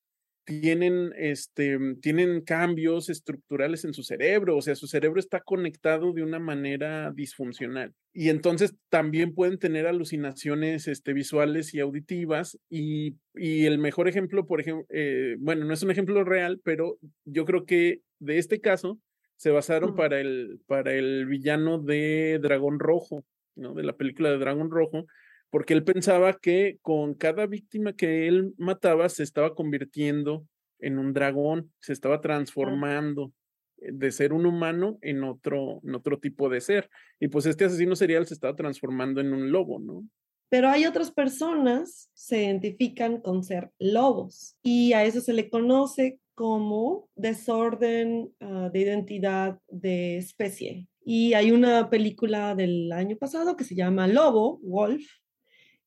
[0.44, 6.22] tienen, este, tienen cambios estructurales en su cerebro, o sea, su cerebro está conectado de
[6.22, 7.94] una manera disfuncional.
[8.12, 12.58] Y entonces también pueden tener alucinaciones este, visuales y auditivas.
[12.68, 16.98] Y, y el mejor ejemplo, por ejemplo, eh, bueno, no es un ejemplo real, pero
[17.24, 18.98] yo creo que de este caso
[19.36, 23.24] se basaron para, el, para el villano de Dragón Rojo,
[23.54, 23.74] ¿no?
[23.74, 25.06] De la película de Dragón Rojo,
[25.50, 30.46] porque él pensaba que con cada víctima que él mataba se estaba convirtiendo
[30.78, 33.32] en un dragón, se estaba transformando
[33.78, 36.88] eh, de ser un humano en otro, en otro tipo de ser.
[37.18, 40.04] Y pues este asesino serial se estaba transformando en un lobo, ¿no?
[40.48, 46.18] Pero hay otras personas se identifican con ser lobos y a eso se le conoce
[46.34, 50.88] como desorden ah, de identidad de especie.
[51.04, 55.04] Y hay una película del año pasado que se llama Lobo, Wolf,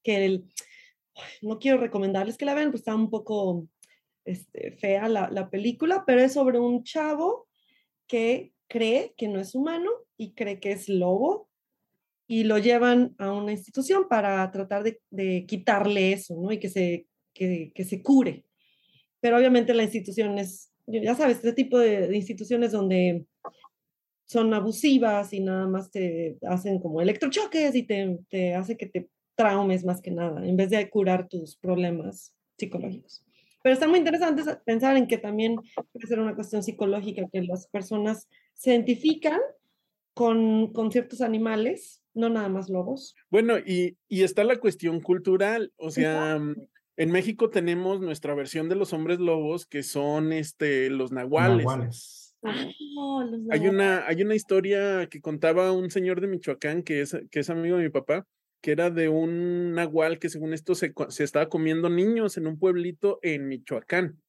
[0.04, 0.46] que el,
[1.42, 3.68] no quiero recomendarles que la vean, pues está un poco
[4.26, 7.48] este, fea la, la película, pero es sobre un chavo
[8.08, 11.50] que cree que no es humano y cree que es lobo
[12.28, 16.52] y lo llevan a una institución para tratar de, quitarle eso, ¿no?
[16.52, 18.46] Y que se, que, se cure.
[19.20, 23.26] Pero obviamente la institución es, ya sabes, este tipo de, instituciones donde
[24.26, 29.86] son abusivas y nada más te hacen como electrochoques y te hace que te traumes
[29.86, 33.24] más que nada, en vez de curar tus problemas psicológicos.
[33.64, 35.56] Pero está muy interesante pensar en que también
[35.92, 39.40] puede ser una cuestión psicológica, que las personas se identifican
[40.14, 43.16] con, con ciertos animales, no nada más lobos.
[43.30, 46.40] Bueno, y, y está la cuestión cultural, o sea,
[46.98, 51.66] en México tenemos nuestra versión de los hombres lobos, que son este, los nahuales.
[51.66, 52.36] nahuales.
[52.42, 57.40] Los hay, una, hay una historia que contaba un señor de Michoacán, que es, que
[57.40, 58.28] es amigo de mi papá,
[58.64, 62.58] que era de un nahual que según esto se, se estaba comiendo niños en un
[62.58, 64.22] pueblito en Michoacán,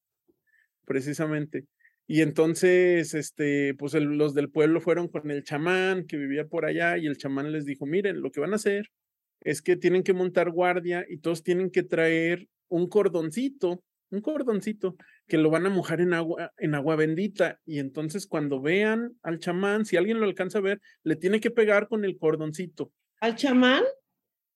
[0.83, 1.67] precisamente.
[2.05, 6.97] Y entonces, este, pues los del pueblo fueron con el chamán que vivía por allá
[6.97, 8.91] y el chamán les dijo, miren, lo que van a hacer
[9.39, 14.97] es que tienen que montar guardia y todos tienen que traer un cordoncito, un cordoncito
[15.29, 17.61] que lo van a mojar en agua, en agua bendita.
[17.65, 21.51] Y entonces cuando vean al chamán, si alguien lo alcanza a ver, le tiene que
[21.51, 22.91] pegar con el cordoncito.
[23.21, 23.83] ¿Al chamán?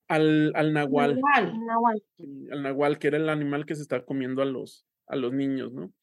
[0.10, 1.22] Al, al nahual.
[2.52, 5.72] Al nahual, que era el animal que se está comiendo a los, a los niños,
[5.72, 5.94] ¿no?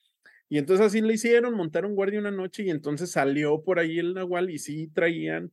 [0.49, 4.15] Y entonces así le hicieron, montaron guardia una noche y entonces salió por ahí el
[4.15, 5.51] nahual y sí traían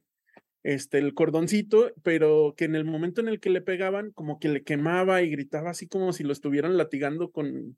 [0.62, 4.50] este, el cordoncito, pero que en el momento en el que le pegaban, como que
[4.50, 7.76] le quemaba y gritaba así como si lo estuvieran latigando con,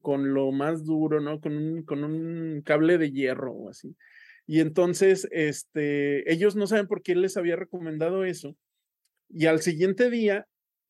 [0.00, 1.40] con lo más duro, ¿no?
[1.40, 3.96] Con un, con un cable de hierro o así.
[4.46, 8.56] Y entonces, este, ellos no saben por qué les había recomendado eso,
[9.32, 10.46] y al siguiente día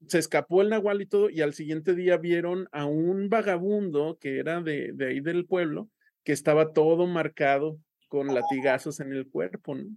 [0.09, 4.39] se escapó el nahual y todo, y al siguiente día vieron a un vagabundo que
[4.39, 5.89] era de, de ahí del pueblo,
[6.25, 7.79] que estaba todo marcado
[8.09, 9.89] con latigazos en el cuerpo, ¿no?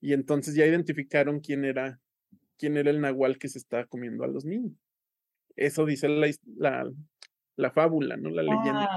[0.00, 2.00] Y entonces ya identificaron quién era,
[2.58, 4.72] quién era el nahual que se estaba comiendo a los niños.
[5.54, 6.90] Eso dice la, la,
[7.56, 8.30] la fábula, ¿no?
[8.30, 8.88] La leyenda.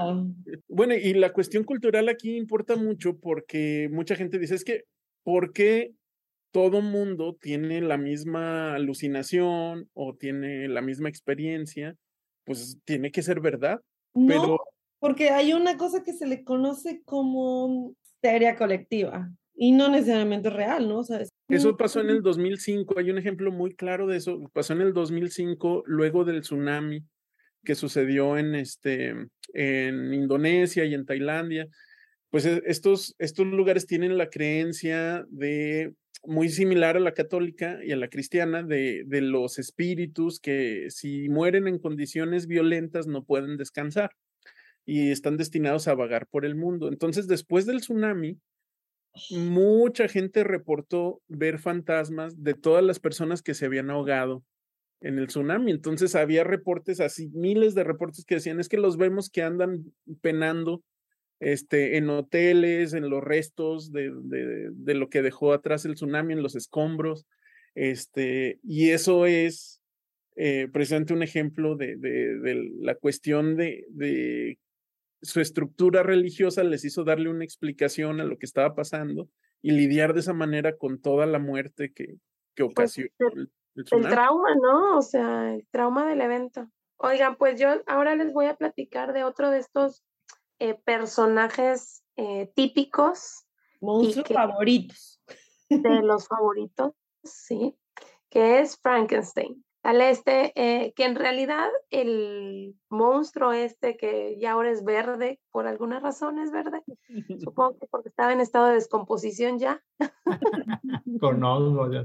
[0.68, 4.84] Bueno, y la cuestión cultural aquí importa mucho porque mucha gente dice, es que,
[5.22, 5.92] ¿por qué
[6.56, 11.94] todo mundo tiene la misma alucinación o tiene la misma experiencia,
[12.46, 13.82] pues tiene que ser verdad.
[14.14, 14.60] No, pero...
[14.98, 20.88] porque hay una cosa que se le conoce como histeria colectiva y no necesariamente real,
[20.88, 21.00] ¿no?
[21.00, 24.72] O sea, eso pasó en el 2005, hay un ejemplo muy claro de eso, pasó
[24.72, 27.04] en el 2005 luego del tsunami
[27.66, 29.14] que sucedió en este
[29.52, 31.68] en Indonesia y en Tailandia.
[32.30, 35.92] Pues e, estos estos lugares tienen la creencia de
[36.26, 41.28] muy similar a la católica y a la cristiana de, de, los espíritus que si
[41.28, 44.10] mueren en condiciones violentas no pueden descansar
[44.84, 46.88] y están destinados a vagar por el mundo.
[46.88, 48.38] Entonces, después del tsunami,
[49.30, 54.44] mucha gente reportó ver fantasmas de todas las personas que se habían ahogado
[55.00, 55.72] en el tsunami.
[55.72, 59.92] Entonces, había reportes así, miles de reportes que decían, es que los vemos que andan
[60.20, 60.82] penando
[61.40, 66.32] este, en hoteles, en los restos de, de, de, lo que dejó atrás el tsunami,
[66.32, 67.26] en los escombros.
[67.74, 69.82] Este, y eso es
[70.36, 74.58] eh, precisamente un ejemplo de, de la cuestión de,
[75.22, 79.28] su estructura religiosa les hizo darle una explicación a lo que estaba pasando
[79.62, 82.16] y lidiar de esa manera con toda la muerte que,
[82.54, 84.98] que Pues, ocasionó el- el, el trauma, ¿no?
[84.98, 86.70] O sea, el trauma del evento.
[86.98, 90.02] Oigan, pues yo ahora les voy a platicar de otro de estos
[90.58, 93.46] eh, personajes eh, típicos
[93.80, 95.20] Monstruos que- favoritos.
[95.68, 96.92] de los favoritos,
[97.24, 97.76] sí,
[98.30, 99.62] que es Frankenstein.
[99.82, 105.68] Al este, eh, que en realidad el monstruo este, que ya ahora es verde, por
[105.68, 106.82] alguna razón es verde,
[107.38, 109.80] supongo que porque estaba en estado de descomposición ya,
[111.20, 111.88] Con hongo.
[111.92, 112.04] ya.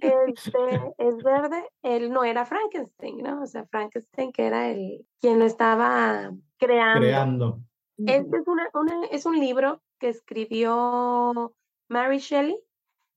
[0.00, 3.42] este, es verde, él no era Frankenstein, ¿no?
[3.42, 7.00] O sea, Frankenstein que era el quien lo estaba creando.
[7.00, 7.60] Creando.
[8.06, 11.54] Este es, una, una- es un libro que escribió
[11.88, 12.56] Mary Shelley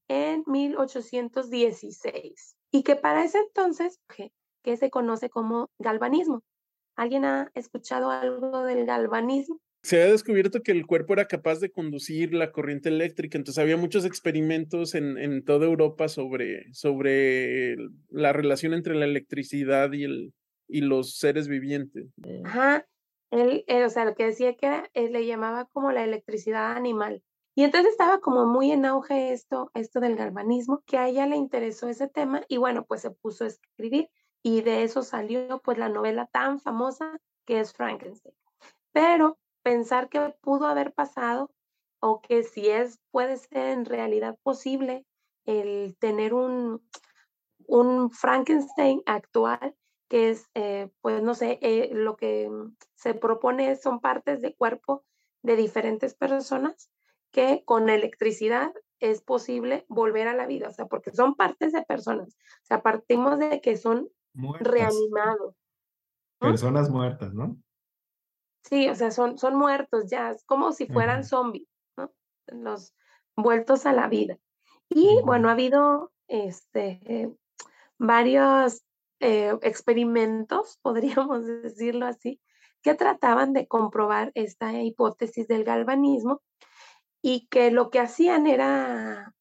[0.09, 4.31] en 1816 y que para ese entonces, que,
[4.63, 6.43] que se conoce como galvanismo.
[6.95, 9.59] ¿Alguien ha escuchado algo del galvanismo?
[9.84, 13.75] Se ha descubierto que el cuerpo era capaz de conducir la corriente eléctrica, entonces había
[13.75, 17.75] muchos experimentos en, en toda Europa sobre, sobre
[18.09, 20.34] la relación entre la electricidad y, el,
[20.69, 22.05] y los seres vivientes.
[22.45, 22.86] Ajá,
[23.34, 26.73] él, eh, o sea, lo que decía que era, eh, le llamaba como la electricidad
[26.73, 27.23] animal.
[27.55, 31.36] Y entonces estaba como muy en auge esto, esto del galvanismo, que a ella le
[31.36, 34.09] interesó ese tema y bueno, pues se puso a escribir
[34.43, 38.36] y de eso salió pues la novela tan famosa que es Frankenstein.
[38.91, 41.51] Pero pensar que pudo haber pasado
[41.99, 45.05] o que si es, puede ser en realidad posible
[45.45, 46.88] el tener un,
[47.65, 49.75] un Frankenstein actual,
[50.14, 54.53] que es, eh, pues no sé, eh, lo que mm, se propone son partes de
[54.53, 55.03] cuerpo
[55.41, 56.91] de diferentes personas
[57.32, 61.82] que con electricidad es posible volver a la vida, o sea, porque son partes de
[61.82, 64.72] personas, o sea, partimos de que son Muertas.
[64.72, 65.55] reanimados.
[66.39, 66.47] ¿no?
[66.47, 67.57] Personas muertas, ¿no?
[68.66, 72.14] Sí, o sea, son, son muertos ya, es como si fueran zombies, ¿no?
[72.45, 72.93] Los
[73.36, 74.38] vueltos a la vida.
[74.89, 77.36] Y bueno, ha habido este, eh,
[77.97, 78.84] varios
[79.20, 82.39] eh, experimentos, podríamos decirlo así,
[82.82, 86.41] que trataban de comprobar esta hipótesis del galvanismo
[87.22, 89.34] y que lo que hacían era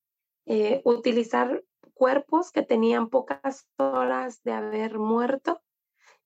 [0.47, 1.64] eh, utilizar
[1.95, 5.61] cuerpos que tenían pocas horas de haber muerto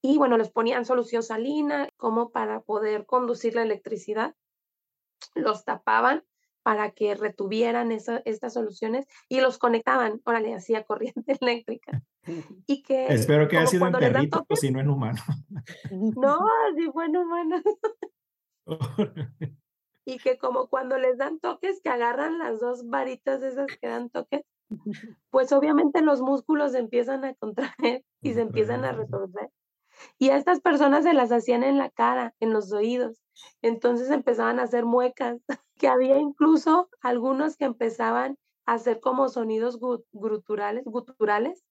[0.03, 4.35] y bueno, les ponían solución salina como para poder conducir la electricidad,
[5.35, 6.25] los tapaban
[6.63, 12.03] para que retuvieran esa- estas soluciones y los conectaban, órale, hacía corriente eléctrica.
[12.67, 15.21] Y que Espero que haya sido en perrito, toques, si no en humano.
[15.91, 16.41] no,
[16.77, 17.63] sí fue en humanos.
[20.05, 24.11] y que como cuando les dan toques, que agarran las dos varitas esas que dan
[24.11, 24.43] toques,
[25.31, 29.51] pues obviamente los músculos se empiezan a contraer y se empiezan a retorcer.
[30.19, 33.23] Y a estas personas se las hacían en la cara, en los oídos.
[33.63, 35.39] Entonces empezaban a hacer muecas,
[35.79, 41.63] que había incluso algunos que empezaban a hacer como sonidos gu- guturales, guturales,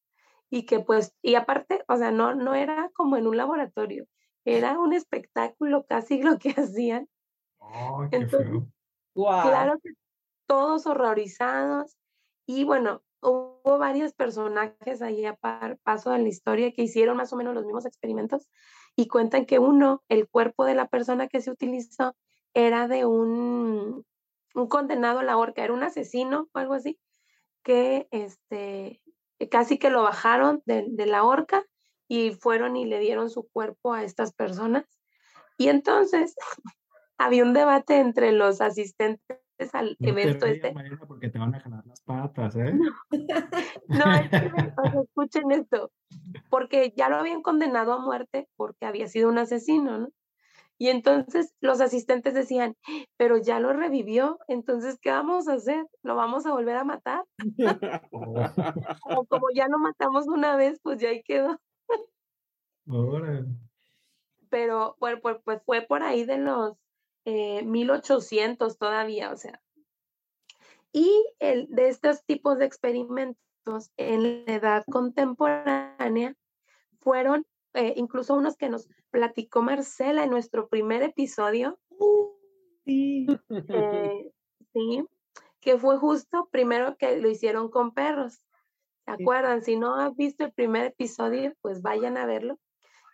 [0.49, 4.05] y que pues, y aparte, o sea, no, no era como en un laboratorio,
[4.45, 7.09] era un espectáculo casi lo que hacían.
[7.59, 8.67] Ay, qué Entonces, feo.
[9.15, 9.49] Guau.
[9.49, 9.91] Claro que
[10.47, 11.97] todos horrorizados.
[12.45, 17.33] Y bueno, hubo varios personajes ahí a par- paso de la historia que hicieron más
[17.33, 18.47] o menos los mismos experimentos
[18.95, 22.15] y cuentan que uno, el cuerpo de la persona que se utilizó,
[22.53, 24.05] era de un,
[24.53, 26.99] un condenado a la horca, era un asesino o algo así,
[27.63, 29.01] que este,
[29.39, 31.65] que casi que lo bajaron de, de la horca
[32.07, 34.86] y fueron y le dieron su cuerpo a estas personas.
[35.57, 36.36] Y entonces
[37.17, 39.39] había un debate entre los asistentes
[39.73, 40.73] al No te evento rías, este.
[40.73, 42.73] Mariana, porque te van a jalar las patas, ¿eh?
[42.73, 42.89] No,
[44.15, 45.91] es que, o sea, escuchen esto,
[46.49, 50.09] porque ya lo habían condenado a muerte porque había sido un asesino, ¿no?
[50.78, 52.76] Y entonces los asistentes decían,
[53.17, 55.86] pero ya lo revivió, entonces, ¿qué vamos a hacer?
[56.03, 57.23] ¿Lo vamos a volver a matar?
[59.30, 61.57] Como ya lo matamos una vez, pues ya ahí quedó.
[64.49, 66.78] Pero pues, pues fue por ahí de los
[67.23, 69.61] eh, 1800 todavía, o sea.
[70.91, 76.36] Y el, de estos tipos de experimentos en la edad contemporánea
[76.99, 81.80] fueron eh, incluso unos que nos platicó Marcela en nuestro primer episodio,
[82.84, 83.26] Sí.
[83.49, 84.32] eh,
[84.74, 85.05] sí,
[85.61, 88.34] que fue justo primero que lo hicieron con perros.
[89.05, 89.24] ¿Se Sí.
[89.24, 89.61] acuerdan?
[89.61, 92.59] Si no has visto el primer episodio, pues vayan a verlo.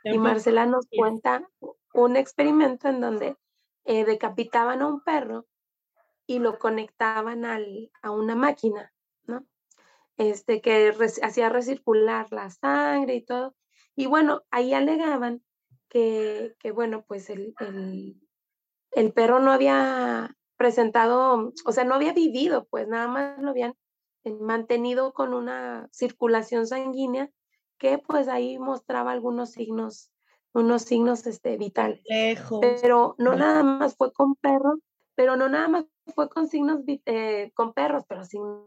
[0.03, 0.97] Y Marcela nos sí.
[0.97, 1.47] cuenta
[1.93, 3.37] un experimento en donde
[3.85, 5.45] eh, decapitaban a un perro
[6.25, 8.91] y lo conectaban al, a una máquina,
[9.27, 9.45] ¿no?
[10.17, 13.55] Este, que res- hacía recircular la sangre y todo.
[13.95, 15.43] Y bueno, ahí alegaban
[15.91, 18.15] que, que bueno, pues el, el,
[18.91, 23.75] el perro no había presentado, o sea, no había vivido, pues nada más lo habían
[24.39, 27.29] mantenido con una circulación sanguínea
[27.77, 30.11] que pues ahí mostraba algunos signos,
[30.53, 32.01] unos signos este, vitales.
[32.81, 34.79] Pero no nada más fue con perros,
[35.15, 35.85] pero no nada más
[36.15, 38.65] fue con signos eh, con perros, pero signos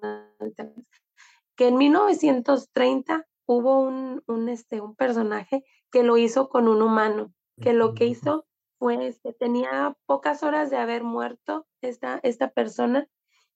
[1.57, 5.65] que en 1930 hubo un, un, este, un personaje
[5.95, 7.33] que lo hizo con un humano,
[7.63, 8.47] que lo que hizo
[8.81, 13.07] fue, que este, tenía pocas horas de haber muerto esta, esta persona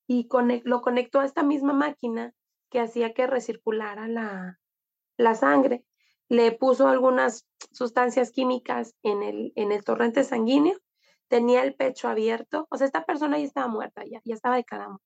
[0.06, 0.28] y
[0.62, 2.32] lo conectó a esta misma máquina
[2.70, 4.60] que hacía que recirculara la,
[5.16, 5.84] la sangre.
[6.28, 10.78] Le puso algunas sustancias químicas en el, en el torrente sanguíneo,
[11.26, 14.64] tenía el pecho abierto, o sea, esta persona ya estaba muerta, ya, ya estaba de
[14.64, 14.96] cada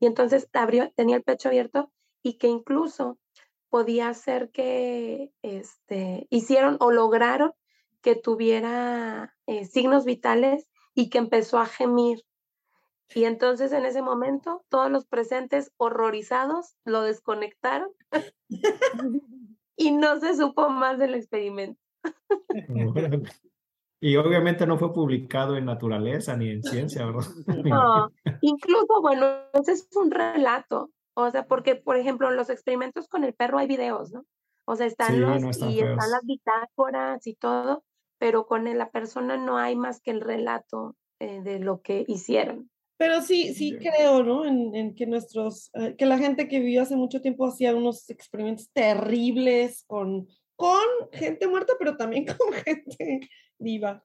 [0.00, 1.90] Y entonces abrió, tenía el pecho abierto
[2.22, 3.16] y que incluso
[3.74, 7.54] podía hacer que este, hicieron o lograron
[8.02, 12.22] que tuviera eh, signos vitales y que empezó a gemir.
[13.12, 17.88] Y entonces en ese momento todos los presentes horrorizados lo desconectaron
[19.76, 21.80] y no se supo más del experimento.
[23.98, 27.24] Y obviamente no fue publicado en naturaleza ni en ciencia, ¿verdad?
[27.74, 30.90] No, incluso, bueno, ese es un relato.
[31.14, 34.26] O sea, porque, por ejemplo, en los experimentos con el perro hay videos, ¿no?
[34.66, 37.84] O sea, están los y están las bitácoras y todo,
[38.18, 42.70] pero con la persona no hay más que el relato eh, de lo que hicieron.
[42.96, 44.46] Pero sí, sí creo, ¿no?
[44.46, 48.70] En, que nuestros, eh, que la gente que vivió hace mucho tiempo hacía unos experimentos
[48.72, 50.80] terribles con, con
[51.12, 54.02] gente muerta, pero también con gente viva.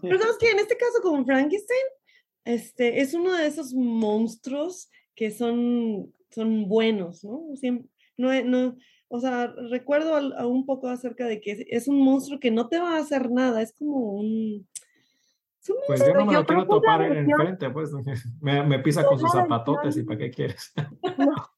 [0.00, 1.86] Pero sabes que en este caso con Frankenstein,
[2.44, 7.42] este, es uno de esos monstruos que son, son buenos, ¿no?
[8.16, 8.76] no, no,
[9.08, 12.96] o sea, recuerdo un poco acerca de que es un monstruo que no te va
[12.96, 14.66] a hacer nada, es como un...
[15.86, 17.90] pues yo no me lo quiero topar en frente, pues
[18.40, 20.72] me, me pisa con sus zapatotes y para qué quieres.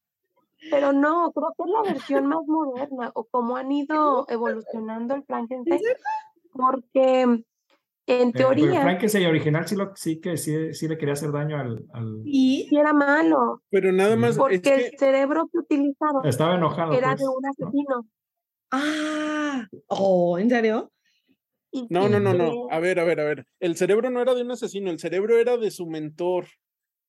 [0.69, 5.23] pero no, creo que es la versión más moderna o cómo han ido evolucionando el
[5.23, 5.81] Frankenstein,
[6.53, 7.43] porque
[8.07, 8.65] en teoría.
[8.65, 11.85] Frank que Frankenstein original sí, lo, sí que sí, sí, le quería hacer daño al.
[11.93, 12.21] al...
[12.23, 13.61] Sí, era malo.
[13.69, 14.37] Pero nada más.
[14.37, 16.25] Porque el cerebro que utilizaron.
[16.25, 16.93] Estaba enojado.
[16.93, 18.07] Era pues, de un asesino.
[18.71, 20.91] Ah, oh, ¿en serio?
[21.89, 22.67] No, no, no, no.
[22.71, 23.45] A ver, a ver, a ver.
[23.59, 26.47] El cerebro no era de un asesino, el cerebro era de su mentor,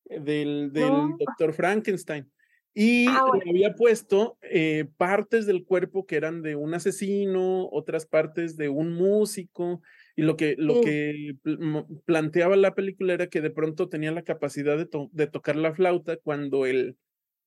[0.07, 2.31] eh, del, del doctor Frankenstein.
[2.75, 8.07] Y ah, le había puesto eh, partes del cuerpo que eran de un asesino, otras
[8.07, 9.81] partes de un músico.
[10.17, 11.37] Y lo que, lo que
[12.07, 16.17] planteaba la película era que de pronto tenía la capacidad de, de tocar la flauta
[16.17, 16.97] cuando el,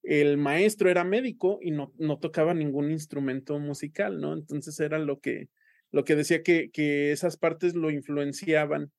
[0.03, 4.33] el maestro era médico y no, no tocaba ningún instrumento musical, ¿no?
[4.33, 5.49] Entonces era lo que,
[5.91, 8.91] lo que decía que, que esas partes lo influenciaban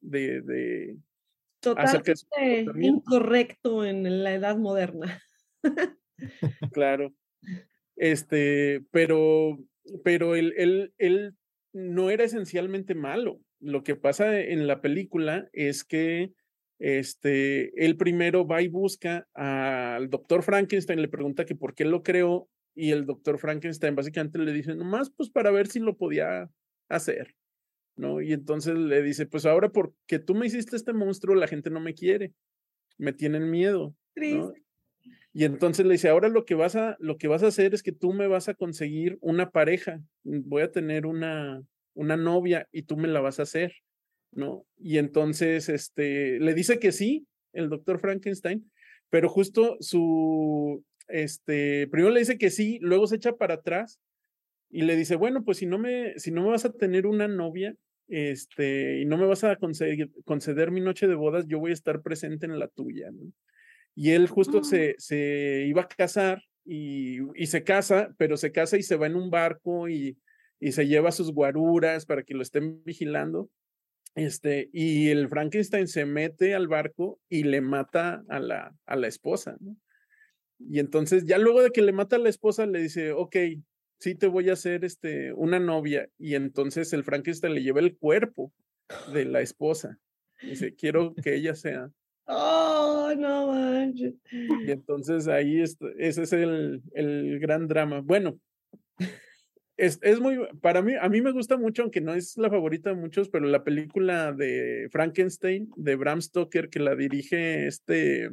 [0.00, 0.42] de...
[0.42, 0.96] de
[1.60, 2.14] Totalmente
[2.80, 5.22] incorrecto en la edad moderna.
[6.72, 7.12] claro.
[7.96, 9.58] Este, pero,
[10.02, 11.34] pero él, él, él
[11.72, 13.40] no era esencialmente malo.
[13.60, 16.32] Lo que pasa en la película es que
[16.78, 22.02] este, él primero va y busca al doctor Frankenstein, le pregunta que por qué lo
[22.02, 26.50] creó y el doctor Frankenstein básicamente le dice, nomás pues para ver si lo podía
[26.88, 27.34] hacer,
[27.96, 28.22] ¿no?
[28.22, 31.80] Y entonces le dice, pues ahora porque tú me hiciste este monstruo, la gente no
[31.80, 32.32] me quiere,
[32.96, 33.94] me tienen miedo.
[35.32, 37.82] Y entonces le dice, ahora lo que vas a, lo que vas a hacer es
[37.82, 41.62] que tú me vas a conseguir una pareja, voy a tener una,
[41.94, 43.72] una novia y tú me la vas a hacer,
[44.32, 44.66] ¿no?
[44.76, 48.70] Y entonces, este, le dice que sí, el doctor Frankenstein,
[49.08, 54.00] pero justo su, este, primero le dice que sí, luego se echa para atrás
[54.68, 57.28] y le dice, bueno, pues si no me, si no me vas a tener una
[57.28, 57.74] novia,
[58.08, 61.74] este, y no me vas a conceder, conceder mi noche de bodas, yo voy a
[61.74, 63.32] estar presente en la tuya, ¿no?
[64.00, 68.78] Y él justo se, se iba a casar y, y, se casa, pero se casa
[68.78, 70.16] y se va en un barco y,
[70.58, 73.50] y se lleva sus guaruras para que lo estén vigilando.
[74.14, 79.06] Este, y el Frankenstein se mete al barco y le mata a la, a la
[79.06, 79.76] esposa, ¿no?
[80.58, 83.36] Y entonces, ya luego de que le mata a la esposa, le dice, ok,
[83.98, 86.08] sí te voy a hacer este, una novia.
[86.16, 88.50] Y entonces el Frankenstein le lleva el cuerpo
[89.12, 89.98] de la esposa.
[90.40, 91.90] Dice, quiero que ella sea
[92.26, 94.14] Oh, no manches.
[94.30, 98.00] Y entonces ahí ese es el, el gran drama.
[98.00, 98.38] Bueno,
[99.80, 102.90] es, es, muy, para mí, a mí me gusta mucho, aunque no es la favorita
[102.90, 108.30] de muchos, pero la película de Frankenstein, de Bram Stoker, que la dirige este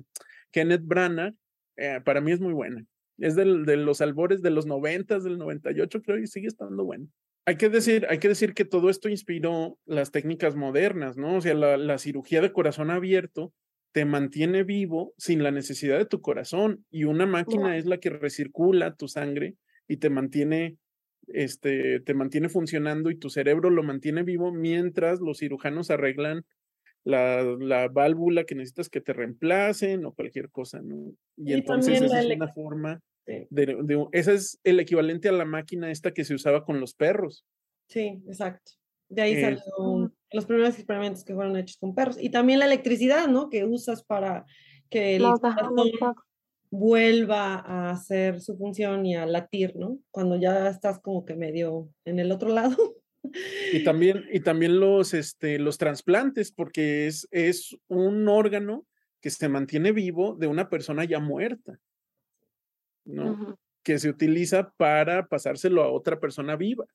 [0.51, 1.33] Kenneth Branagh,
[1.77, 2.85] eh, para mí es muy buena.
[3.17, 7.07] Es del, de los albores de los noventas, del 98, creo, y sigue estando buena.
[7.45, 11.37] Hay que decir, hay que decir que todo esto inspiró las técnicas modernas, ¿no?
[11.37, 13.53] O sea, la, la cirugía de corazón abierto
[13.97, 18.11] te mantiene vivo sin la necesidad de tu corazón y una máquina es la que
[18.11, 19.55] recircula tu sangre
[19.87, 20.77] y te mantiene
[21.25, 26.45] este te mantiene funcionando y tu cerebro lo mantiene vivo mientras los cirujanos arreglan
[27.05, 31.15] la, la válvula que necesitas que te reemplacen o cualquier cosa, ¿no?
[31.35, 35.89] Y, entonces esa es una forma de, de, ese es el equivalente a la máquina
[35.89, 37.47] esta que se usaba con los perros.
[37.87, 38.73] Sí, exacto.
[39.09, 42.17] De ahí salió los primeros experimentos que fueron hechos con perros.
[42.19, 43.49] Y también la electricidad, ¿no?
[43.49, 44.45] Que usas para
[44.89, 45.25] que el
[46.69, 49.99] vuelva a hacer su función y a latir, ¿no?
[50.11, 52.75] Cuando ya estás como que medio en el otro lado.
[53.73, 58.85] Y también, y también los, este, los trasplantes, porque es, es un órgano
[59.21, 61.79] que se mantiene vivo de una persona ya muerta,
[63.05, 63.57] ¿no?
[63.83, 66.85] Que se utiliza para pasárselo a otra persona viva.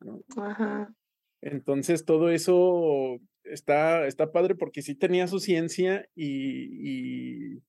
[0.00, 0.22] ¿no?
[0.36, 0.94] Ajá.
[1.46, 7.62] Entonces todo eso está, está padre porque sí tenía su ciencia y, y,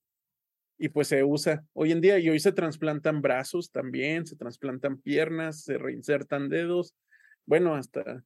[0.79, 4.97] y, pues se usa hoy en día y hoy se trasplantan brazos también, se trasplantan
[4.97, 6.95] piernas, se reinsertan dedos,
[7.45, 8.23] bueno, hasta...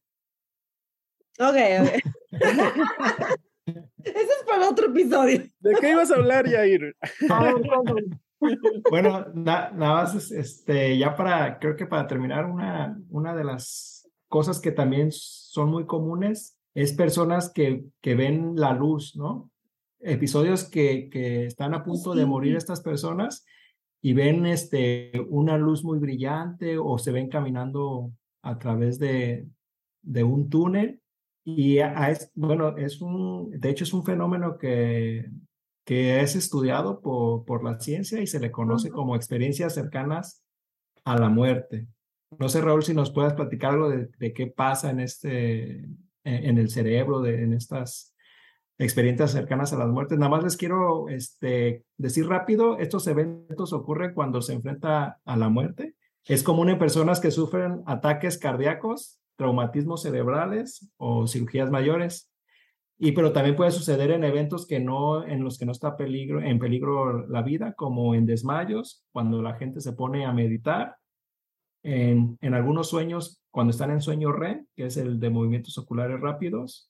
[1.37, 1.89] Ok, ok.
[3.65, 5.43] Ese es para otro episodio.
[5.59, 6.95] ¿De qué ibas a hablar, Yair?
[8.89, 14.00] bueno, nada más, este, ya para, creo que para terminar, una, una de las
[14.31, 19.51] cosas que también son muy comunes es personas que, que ven la luz, ¿no?
[19.99, 23.45] Episodios que, que están a punto de morir estas personas
[24.01, 29.47] y ven este, una luz muy brillante o se ven caminando a través de,
[30.01, 31.01] de un túnel.
[31.43, 35.29] Y es, bueno, es un, de hecho es un fenómeno que,
[35.85, 40.41] que es estudiado por, por la ciencia y se le conoce como experiencias cercanas
[41.03, 41.87] a la muerte.
[42.39, 45.85] No sé, Raúl, si nos puedas platicar algo de, qué pasa en, este,
[46.23, 48.15] en, el cerebro, de, en estas
[48.77, 50.17] experiencias cercanas a las muertes.
[50.17, 55.49] Nada más les quiero este, decir rápido, estos eventos ocurren cuando se enfrenta a la
[55.49, 55.95] muerte.
[56.25, 62.31] Es común en personas que sufren ataques cardíacos, traumatismos cerebrales o cirugías mayores.
[62.97, 66.41] Y pero también puede suceder en eventos que no, en los que no está peligro,
[66.41, 70.97] en peligro la vida, como en desmayos, cuando la gente se pone a meditar
[71.83, 76.89] en, algunos sueños, cuando están en sueño REM, que es el de movimientos oculares rápidos,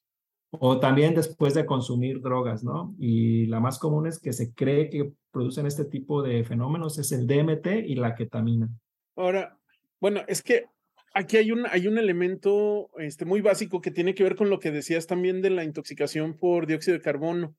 [0.52, 2.94] o también después de consumir drogas, ¿no?
[3.00, 7.14] Y la más común es que se cree que producen este tipo de fenómenos es
[7.14, 8.70] el DMT y la ketamina.
[9.16, 9.58] Ahora,
[10.02, 10.66] bueno, es que
[11.14, 14.60] aquí hay un, hay un elemento este, muy básico que tiene que ver con lo
[14.60, 17.56] que decías también de la intoxicación por dióxido de carbono,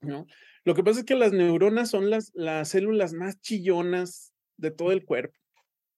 [0.00, 0.26] ¿no?
[0.64, 4.92] Lo que pasa es que las neuronas son las, las células más chillonas de todo
[4.92, 5.36] el cuerpo.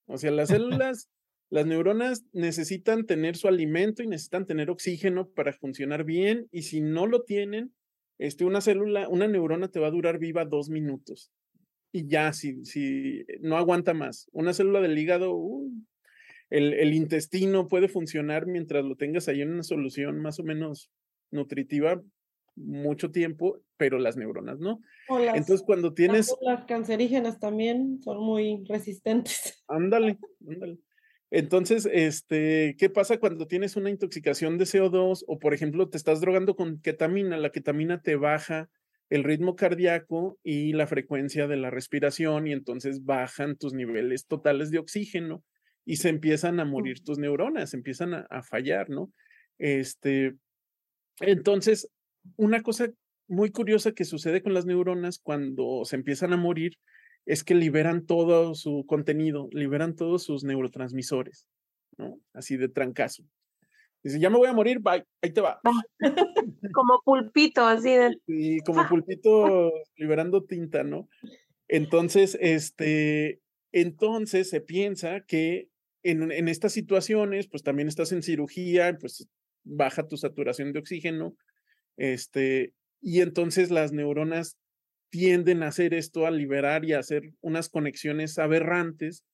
[0.07, 1.09] O sea, las células,
[1.51, 6.49] las neuronas necesitan tener su alimento y necesitan tener oxígeno para funcionar bien.
[6.51, 7.73] Y si no lo tienen,
[8.19, 11.33] este, una célula, una neurona te va a durar viva dos minutos.
[11.93, 14.29] Y ya, si, si no aguanta más.
[14.33, 15.37] Una célula del hígado,
[16.51, 20.91] el, el intestino puede funcionar mientras lo tengas ahí en una solución más o menos
[21.31, 22.03] nutritiva
[22.57, 24.81] mucho tiempo, pero las neuronas no.
[25.09, 26.35] Entonces, cuando tienes...
[26.43, 29.65] Las cancerígenas también son muy resistentes.
[29.69, 30.79] Ándale, ándale.
[31.31, 36.21] Entonces, este, ¿qué pasa cuando tienes una intoxicación de CO2 o, por ejemplo, te estás
[36.21, 37.37] drogando con ketamina?
[37.37, 38.71] La ketamina te baja
[39.11, 44.71] el ritmo cardíaco y la frecuencia de la respiración y entonces bajan tus niveles totales
[44.71, 45.43] de oxígeno
[45.85, 49.13] y se empiezan a morir tus neuronas, empiezan a, a fallar, ¿no?
[49.59, 50.35] Este,
[51.21, 51.91] entonces,
[52.37, 52.89] una cosa
[53.29, 56.79] muy curiosa que sucede con las neuronas cuando se empiezan a morir
[57.27, 61.49] es que liberan todo su contenido, liberan todos sus neurotransmisores,
[61.97, 62.18] ¿no?
[62.35, 63.25] Así de trancazo.
[64.03, 65.61] Dice, ya me voy a morir, bye, ahí te va.
[66.75, 68.18] Como pulpito, así de.
[68.27, 71.09] Sí, como pulpito liberando tinta, ¿no?
[71.68, 73.41] Entonces, este,
[73.72, 75.68] entonces se piensa que
[76.03, 79.29] en, en estas situaciones, pues también estás en cirugía, pues
[79.62, 81.37] baja tu saturación de oxígeno,
[81.97, 84.57] este, y entonces las neuronas
[85.11, 89.24] tienden a hacer esto, a liberar y a hacer unas conexiones aberrantes,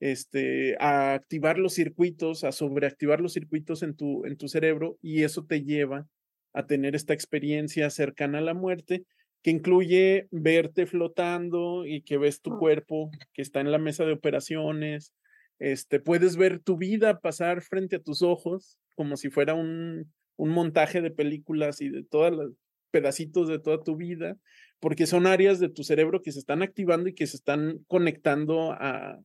[0.00, 5.22] este, a activar los circuitos, a sobreactivar los circuitos en tu, en tu cerebro y
[5.22, 6.06] eso te lleva
[6.52, 9.04] a tener esta experiencia cercana a la muerte
[9.42, 14.12] que incluye verte flotando y que ves tu cuerpo que está en la mesa de
[14.12, 15.14] operaciones,
[15.58, 20.50] este, puedes ver tu vida pasar frente a tus ojos como si fuera un, un
[20.50, 22.52] montaje de películas y de todos los
[22.90, 24.36] pedacitos de toda tu vida,
[24.78, 28.72] porque son áreas de tu cerebro que se están activando y que se están conectando
[28.72, 29.18] a,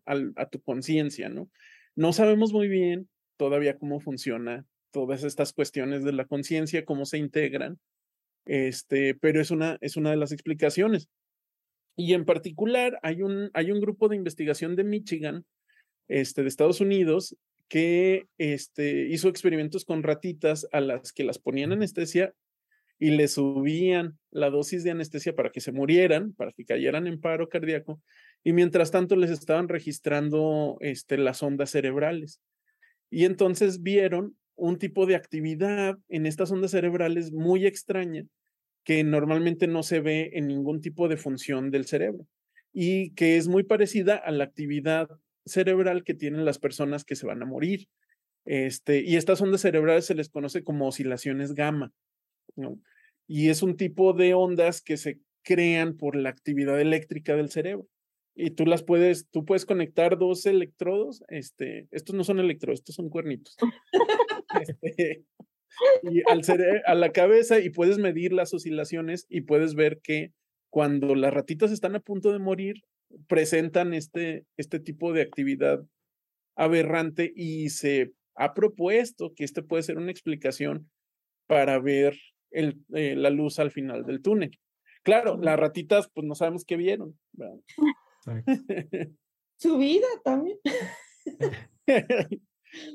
[0.51, 1.49] tu conciencia, ¿no?
[1.95, 7.17] No sabemos muy bien todavía cómo funciona todas estas cuestiones de la conciencia, cómo se
[7.17, 7.79] integran,
[8.45, 11.09] Este, pero es una, es una de las explicaciones.
[11.97, 15.45] Y en particular hay un, hay un grupo de investigación de Michigan,
[16.07, 17.35] este, de Estados Unidos,
[17.67, 22.33] que este, hizo experimentos con ratitas a las que las ponían anestesia
[22.99, 27.19] y le subían la dosis de anestesia para que se murieran, para que cayeran en
[27.19, 28.01] paro cardíaco,
[28.43, 32.41] y mientras tanto les estaban registrando este, las ondas cerebrales.
[33.09, 38.25] Y entonces vieron un tipo de actividad en estas ondas cerebrales muy extraña
[38.83, 42.25] que normalmente no se ve en ningún tipo de función del cerebro
[42.73, 45.09] y que es muy parecida a la actividad
[45.47, 47.87] cerebral que tienen las personas que se van a morir.
[48.45, 51.91] Este, y estas ondas cerebrales se les conoce como oscilaciones gamma.
[52.55, 52.79] ¿no?
[53.27, 57.87] Y es un tipo de ondas que se crean por la actividad eléctrica del cerebro.
[58.35, 62.95] Y tú las puedes, tú puedes conectar dos electrodos, este, estos no son electrodos, estos
[62.95, 63.55] son cuernitos.
[64.61, 65.25] Este,
[66.03, 66.41] y al
[66.85, 70.31] a la cabeza y puedes medir las oscilaciones y puedes ver que
[70.69, 72.81] cuando las ratitas están a punto de morir,
[73.27, 75.83] presentan este, este tipo de actividad
[76.55, 80.89] aberrante y se ha propuesto que este puede ser una explicación
[81.47, 82.17] para ver
[82.51, 84.57] el, eh, la luz al final del túnel.
[85.03, 87.17] Claro, las ratitas, pues no sabemos qué vieron.
[89.57, 90.57] Su vida también.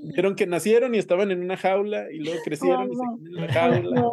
[0.04, 3.52] Vieron que nacieron y estaban en una jaula y luego crecieron y se en la
[3.52, 4.10] jaula.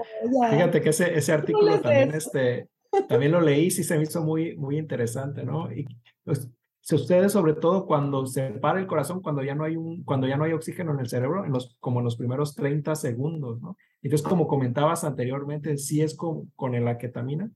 [0.49, 2.69] Fíjate que ese, ese artículo también, este,
[3.07, 5.71] también lo leí y se me hizo muy, muy interesante, ¿no?
[5.71, 5.85] Y
[6.23, 6.49] pues,
[6.81, 10.27] si ustedes, sobre todo cuando se para el corazón, cuando ya no hay un, cuando
[10.27, 13.61] ya no hay oxígeno en el cerebro, en los, como en los primeros 30 segundos,
[13.61, 13.77] ¿no?
[14.01, 17.51] Entonces, como comentabas anteriormente, sí es con, con la ketamina,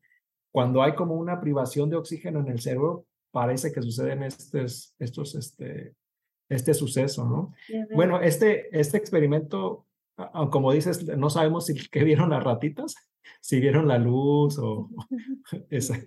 [0.52, 5.34] cuando hay como una privación de oxígeno en el cerebro, parece que suceden estos, estos,
[5.34, 5.96] este,
[6.48, 7.54] este suceso, ¿no?
[7.96, 9.88] Bueno, este, este experimento,
[10.52, 12.96] como dices, no sabemos si que vieron las ratitas,
[13.42, 14.90] si vieron la luz o
[15.70, 16.00] esa.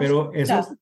[0.00, 0.76] Pero eso,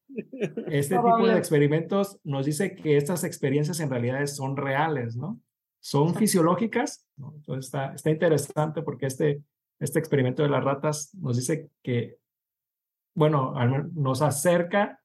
[0.68, 5.40] este tipo de experimentos nos dice que estas experiencias en realidad son reales, ¿no?
[5.80, 7.34] Son fisiológicas, ¿no?
[7.36, 9.42] Entonces está, está interesante porque este,
[9.78, 12.16] este experimento de las ratas nos dice que,
[13.14, 13.52] bueno,
[13.92, 15.00] nos acerca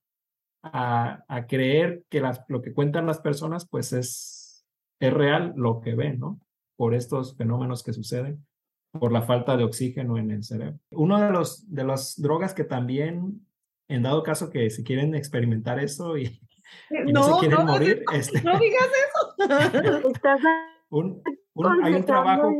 [0.63, 4.65] a, a creer que las, lo que cuentan las personas, pues es,
[4.99, 6.39] es real lo que ven, ¿no?
[6.78, 8.45] Por estos fenómenos que suceden,
[8.92, 10.80] por la falta de oxígeno en el cerebro.
[10.92, 13.46] Uno de los de las drogas que también,
[13.88, 16.42] en dado caso que si quieren experimentar eso y,
[17.12, 19.36] no, se quieren morir, este, no digas eso.
[20.90, 21.22] un,
[21.54, 22.52] un, hay un trabajo,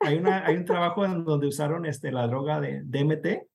[0.00, 3.48] hay, una, hay un trabajo en donde usaron este, la droga de DMT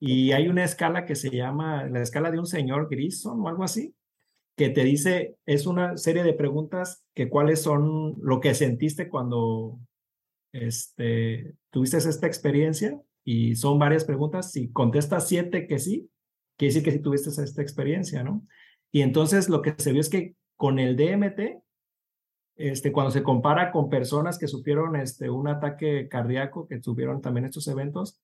[0.00, 3.64] y hay una escala que se llama la escala de un señor Grison o algo
[3.64, 3.94] así,
[4.56, 9.78] que te dice, es una serie de preguntas que cuáles son lo que sentiste cuando
[10.52, 14.52] este, tuviste esta experiencia y son varias preguntas.
[14.52, 16.10] Si contestas siete que sí,
[16.56, 18.46] quiere decir que sí tuviste esta experiencia, ¿no?
[18.90, 21.62] Y entonces lo que se vio es que con el DMT,
[22.56, 27.46] este, cuando se compara con personas que sufrieron este, un ataque cardíaco, que tuvieron también
[27.46, 28.20] estos eventos,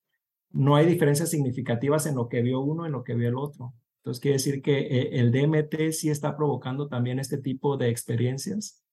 [0.50, 3.74] no hay diferencias significativas en lo que vio uno en lo que vio el otro.
[3.98, 8.83] Entonces quiere decir que eh, el DMT sí está provocando también este tipo de experiencias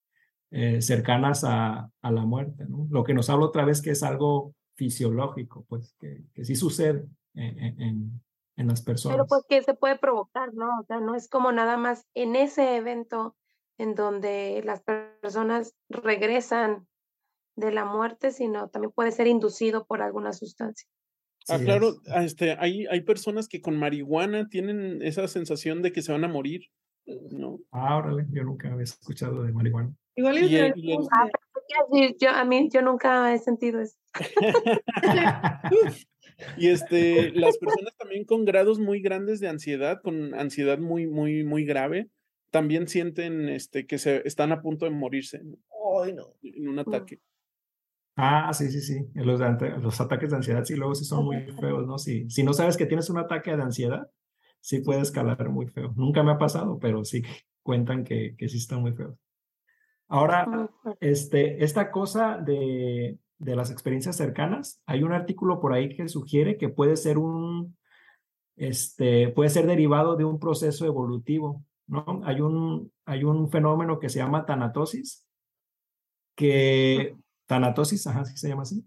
[0.52, 2.88] eh, cercanas a, a, la muerte, ¿no?
[2.90, 7.06] Lo que nos habla otra vez que es algo fisiológico, pues que, que sí sucede
[7.34, 8.22] en, en,
[8.58, 9.16] en, las personas.
[9.16, 10.80] Pero pues que se puede provocar, ¿no?
[10.80, 13.36] O sea, no es como nada más en ese evento
[13.78, 16.86] en donde las personas regresan
[17.56, 20.88] de la muerte, sino también puede ser inducido por alguna sustancia.
[21.48, 26.02] Ah, claro, ah, este, hay, hay personas que con marihuana tienen esa sensación de que
[26.02, 26.62] se van a morir,
[27.06, 27.60] ¿no?
[27.72, 29.94] Ah, órale, yo nunca había escuchado de marihuana.
[30.16, 31.30] Igual y, y, y, ah,
[32.20, 33.98] yo, a mí, yo nunca he sentido eso.
[36.58, 41.44] y este, las personas también con grados muy grandes de ansiedad, con ansiedad muy, muy,
[41.44, 42.10] muy grave,
[42.52, 45.42] también sienten este, que se están a punto de morirse.
[46.04, 46.34] Ay, no.
[46.42, 47.20] En un ataque.
[48.18, 49.08] Ah, sí, sí, sí.
[49.16, 49.40] Los,
[49.82, 51.98] los ataques de ansiedad sí luego sí son muy feos, ¿no?
[51.98, 54.12] Si, si no sabes que tienes un ataque de ansiedad,
[54.60, 55.94] sí puede escalar muy feo.
[55.96, 57.24] Nunca me ha pasado, pero sí
[57.64, 59.16] cuentan que, que sí están muy feos.
[60.14, 66.10] Ahora, este, esta cosa de, de las experiencias cercanas, hay un artículo por ahí que
[66.10, 67.78] sugiere que puede ser un,
[68.58, 72.22] este, puede ser derivado de un proceso evolutivo, ¿no?
[72.26, 75.26] Hay un, hay un fenómeno que se llama tanatosis,
[76.36, 78.86] que tanatosis, ajá, sí se llama así,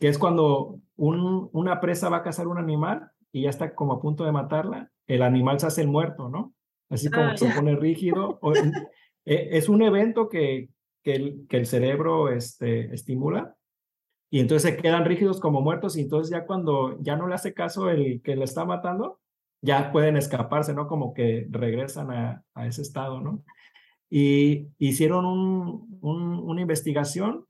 [0.00, 3.92] que es cuando un, una presa va a cazar un animal y ya está como
[3.92, 6.52] a punto de matarla, el animal se hace el muerto, ¿no?
[6.90, 8.40] Así como ah, se pone rígido.
[9.28, 10.70] E, es un evento que,
[11.04, 13.54] el, que el cerebro este, estimula
[14.30, 17.52] y entonces se quedan rígidos como muertos y entonces ya cuando ya no le hace
[17.52, 19.20] caso el que le está matando,
[19.60, 20.86] ya pueden escaparse, ¿no?
[20.86, 23.42] Como que regresan a, a ese estado, ¿no?
[24.08, 27.44] Y hicieron un, una investigación,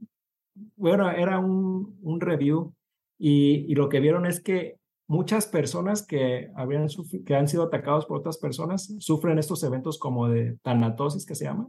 [0.75, 2.75] bueno, era un, un review
[3.19, 4.79] y, y, lo que vieron es que
[5.09, 6.87] muchas personas que, habían,
[7.27, 11.47] que han sido atacados por otras personas sufren estos eventos como de tanatosis que se
[11.47, 11.69] llama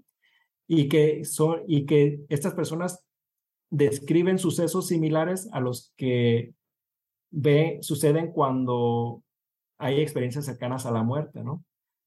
[0.68, 3.04] y que, son, y que estas personas
[3.72, 6.54] describen sucesos similares a los que
[7.32, 9.24] ve, suceden cuando
[9.78, 11.64] hay experiencias cercanas a la muerte, ¿no?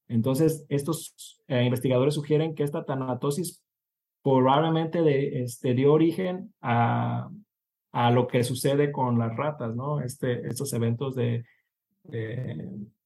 [0.08, 3.62] Entonces, estos eh, investigadores sugieren que esta tanatosis
[4.22, 7.30] probablemente de, este, dio origen a,
[7.92, 10.00] a lo que sucede con las ratas, ¿no?
[10.00, 11.44] Este, estos eventos de,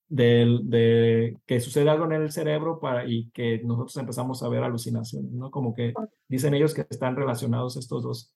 [0.09, 5.33] de, que sucede algo en el cerebro para, y que nosotros empezamos a ver alucinaciones,
[5.33, 5.51] ¿no?
[5.51, 5.93] Como que
[6.29, 8.33] dicen ellos que están relacionados estos dos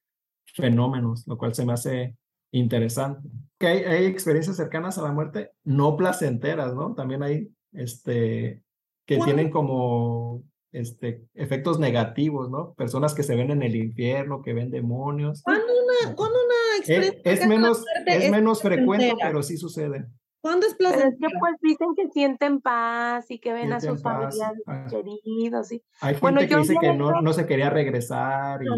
[0.55, 2.17] fenómenos, lo cual se me hace
[2.51, 3.29] interesante.
[3.59, 6.95] Que hay, hay experiencias cercanas a la muerte no placenteras, ¿no?
[6.95, 8.63] También hay, este,
[9.07, 10.43] que tienen como
[10.73, 12.75] este, efectos negativos, ¿no?
[12.75, 15.43] Personas que se ven en el infierno, que ven demonios.
[15.43, 20.07] Cuando una, cuando una experiencia es, es menos, es menos frecuente, pero sí sucede.
[20.41, 20.75] ¿Cuándo es?
[20.75, 25.73] Pero es que pues dicen que sienten paz y que ven a sus familiares queridos.
[25.73, 25.83] Y...
[26.01, 28.63] Hay gente bueno, que dice que no, no se quería regresar.
[28.63, 28.69] Y,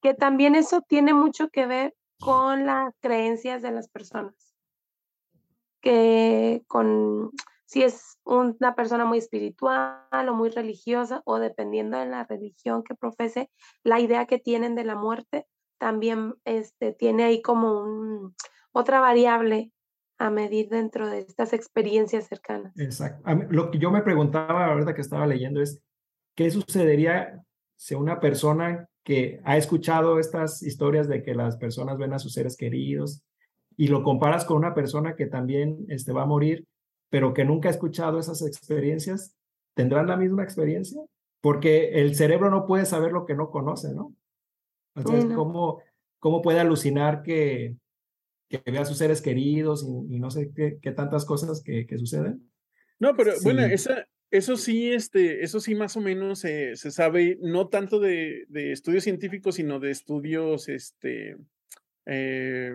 [0.00, 4.54] Que también eso tiene mucho que ver con las creencias de las personas.
[5.80, 7.32] Que con
[7.64, 12.94] si es una persona muy espiritual o muy religiosa o dependiendo de la religión que
[12.94, 13.50] profese,
[13.82, 15.46] la idea que tienen de la muerte
[15.78, 18.32] también este, tiene ahí como
[18.72, 19.72] otra variable
[20.18, 22.78] a medir dentro de estas experiencias cercanas.
[22.78, 23.22] Exacto.
[23.50, 25.82] Lo que yo me preguntaba ahorita que estaba leyendo es,
[26.34, 27.42] ¿qué sucedería
[27.76, 32.32] si una persona que ha escuchado estas historias de que las personas ven a sus
[32.32, 33.22] seres queridos
[33.76, 36.66] y lo comparas con una persona que también este, va a morir,
[37.10, 39.36] pero que nunca ha escuchado esas experiencias,
[39.74, 41.00] ¿tendrán la misma experiencia?
[41.40, 44.12] Porque el cerebro no puede saber lo que no conoce, ¿no?
[44.96, 45.82] Entonces, ¿cómo,
[46.18, 47.76] ¿cómo puede alucinar que,
[48.48, 51.98] que vea a sus seres queridos y, no sé qué, qué, tantas cosas que, que
[51.98, 52.48] suceden.
[52.98, 57.68] No, pero bueno, esa, eso sí, este, eso sí más o menos se sabe, no
[57.68, 61.36] tanto de, de, estudios científicos, sino de estudios, este,
[62.06, 62.72] eh,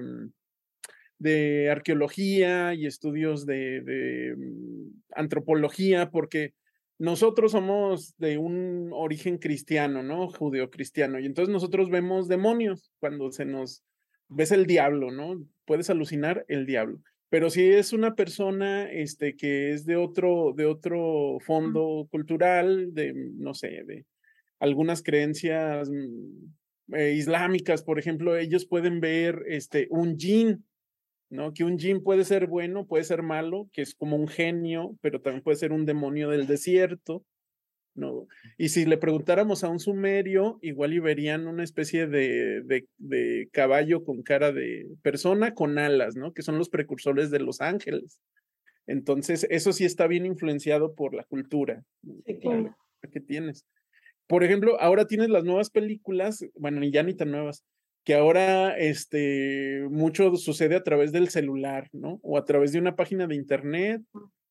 [1.18, 6.54] de arqueología y estudios de, de mm, antropología, porque
[7.02, 10.28] nosotros somos de un origen cristiano, ¿no?
[10.28, 13.84] Judeocristiano, y entonces nosotros vemos demonios cuando se nos
[14.28, 15.44] ves el diablo, ¿no?
[15.66, 17.00] Puedes alucinar el diablo.
[17.30, 23.14] Pero si es una persona este, que es de otro, de otro fondo cultural, de,
[23.16, 24.06] no sé, de
[24.60, 30.64] algunas creencias mm, eh, islámicas, por ejemplo, ellos pueden ver este, un jin,
[31.32, 31.54] ¿no?
[31.54, 35.22] Que un jin puede ser bueno, puede ser malo, que es como un genio, pero
[35.22, 37.26] también puede ser un demonio del desierto,
[37.96, 38.28] ¿no?
[38.58, 44.04] Y si le preguntáramos a un sumerio, igual y verían una especie de, de, caballo
[44.04, 46.34] con cara de persona con alas, ¿no?
[46.34, 48.20] Que son los precursores de los ángeles.
[48.86, 51.84] Entonces, eso sí está bien influenciado por la cultura
[53.10, 53.66] que tienes.
[54.28, 57.64] Por ejemplo, ahora tienes las nuevas películas, bueno, ya ni tan nuevas,
[58.04, 62.20] que ahora este, mucho sucede a través del celular, ¿no?
[62.24, 64.02] O a través de una página de internet,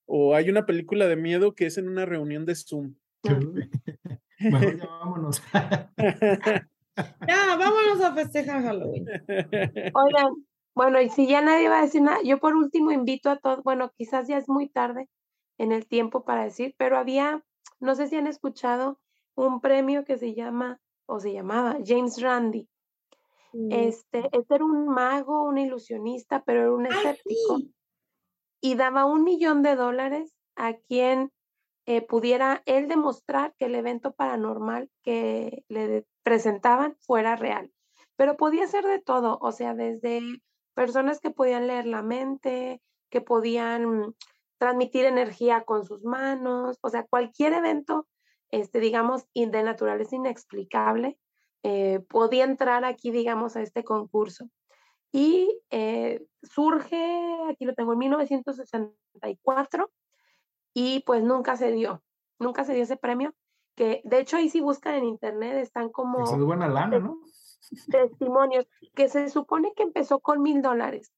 [0.07, 2.95] o hay una película de miedo que es en una reunión de Zoom.
[4.41, 5.43] Mejor ya vámonos.
[7.29, 9.07] ya, vámonos a festejar Halloween.
[9.95, 13.37] Oigan, bueno, y si ya nadie va a decir nada, yo por último invito a
[13.37, 15.09] todos, bueno, quizás ya es muy tarde
[15.59, 17.45] en el tiempo para decir, pero había,
[17.81, 18.99] no sé si han escuchado,
[19.35, 22.69] un premio que se llama, o se llamaba, James Randi.
[23.53, 23.73] Mm.
[23.73, 27.59] Este, este era un mago, un ilusionista, pero era un escéptico.
[28.61, 31.33] Y daba un millón de dólares a quien
[31.87, 37.73] eh, pudiera él demostrar que el evento paranormal que le presentaban fuera real.
[38.17, 40.21] Pero podía ser de todo, o sea, desde
[40.75, 44.15] personas que podían leer la mente, que podían
[44.59, 48.07] transmitir energía con sus manos, o sea, cualquier evento,
[48.51, 51.19] este, digamos, de naturaleza inexplicable,
[51.63, 54.49] eh, podía entrar aquí, digamos, a este concurso.
[55.13, 59.91] Y eh, surge, aquí lo tengo, en 1964,
[60.73, 62.03] y pues nunca se dio,
[62.39, 63.35] nunca se dio ese premio,
[63.75, 66.23] que de hecho ahí si buscan en internet están como...
[66.23, 67.19] es buena lana, ¿no?
[67.91, 71.13] Testimonios, que se supone que empezó con mil dólares,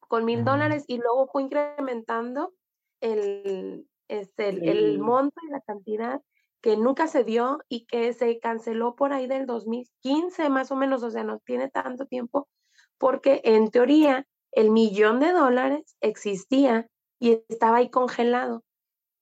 [0.00, 2.54] con mil dólares y luego fue incrementando
[3.00, 6.20] el, este, el, el monto y la cantidad
[6.66, 11.04] que nunca se dio y que se canceló por ahí del 2015 más o menos,
[11.04, 12.48] o sea, no tiene tanto tiempo
[12.98, 16.88] porque en teoría el millón de dólares existía
[17.20, 18.64] y estaba ahí congelado.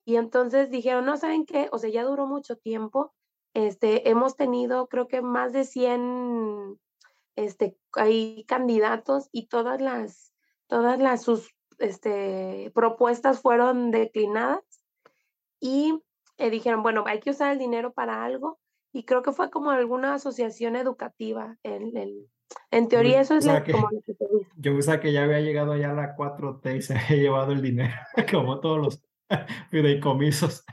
[0.05, 1.69] Y entonces dijeron, no, ¿saben qué?
[1.71, 3.13] O sea, ya duró mucho tiempo.
[3.53, 6.79] Este, hemos tenido, creo que más de 100
[7.35, 10.33] este, hay candidatos y todas las,
[10.65, 14.63] todas las sus este, propuestas fueron declinadas
[15.59, 16.01] y
[16.37, 18.59] eh, dijeron, bueno, hay que usar el dinero para algo
[18.93, 21.57] y creo que fue como alguna asociación educativa.
[21.63, 21.93] En,
[22.71, 24.51] en teoría eso es como lo que se dice.
[24.57, 27.93] Yo pensaba que ya había llegado ya la 4T y se había llevado el dinero,
[28.31, 29.03] como todos los
[29.71, 30.63] fideicomisos.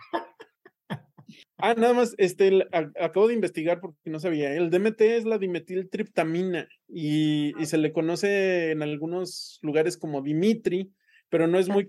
[1.58, 4.52] Ah, nada más, este, acabo de investigar porque no sabía.
[4.52, 10.92] El DMT es la dimetiltriptamina y, y se le conoce en algunos lugares como Dimitri,
[11.28, 11.86] pero no es muy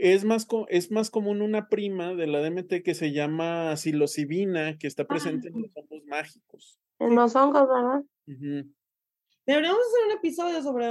[0.00, 4.86] es más, es más común una prima de la DMT que se llama psilocibina, que
[4.86, 6.80] está presente en los hongos mágicos.
[6.98, 8.02] En los hongos, ¿verdad?
[9.46, 10.86] Deberíamos hacer un episodio sobre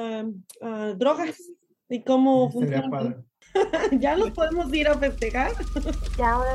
[0.61, 1.41] ah, drogas
[1.89, 3.23] y cómo funciona.
[3.99, 5.51] ya nos podemos ir a festejar.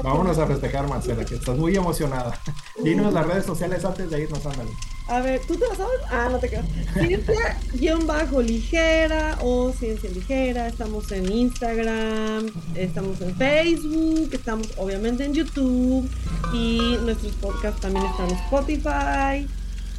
[0.03, 2.39] Vámonos a festejar, Marcela, que estás muy emocionada.
[2.83, 4.71] Dinos las redes sociales antes de irnos, ándale.
[5.07, 6.01] A ver, ¿tú te vas a ver?
[6.11, 6.65] Ah, no te quedas.
[7.77, 10.67] Ciencia-ligera o Ciencia Ligera.
[10.67, 16.09] Estamos en Instagram, estamos en Facebook, estamos obviamente en YouTube
[16.55, 19.47] y nuestros podcasts también están en Spotify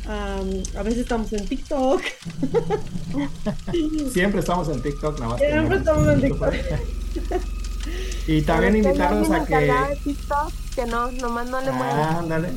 [0.07, 2.01] a veces estamos en TikTok.
[4.11, 5.39] Siempre estamos en TikTok, nada más.
[5.39, 6.53] Siempre estamos en TikTok.
[8.27, 9.73] y también invitarlos a que.
[10.03, 12.49] TikTok, que no, nomás no le ah, ándale.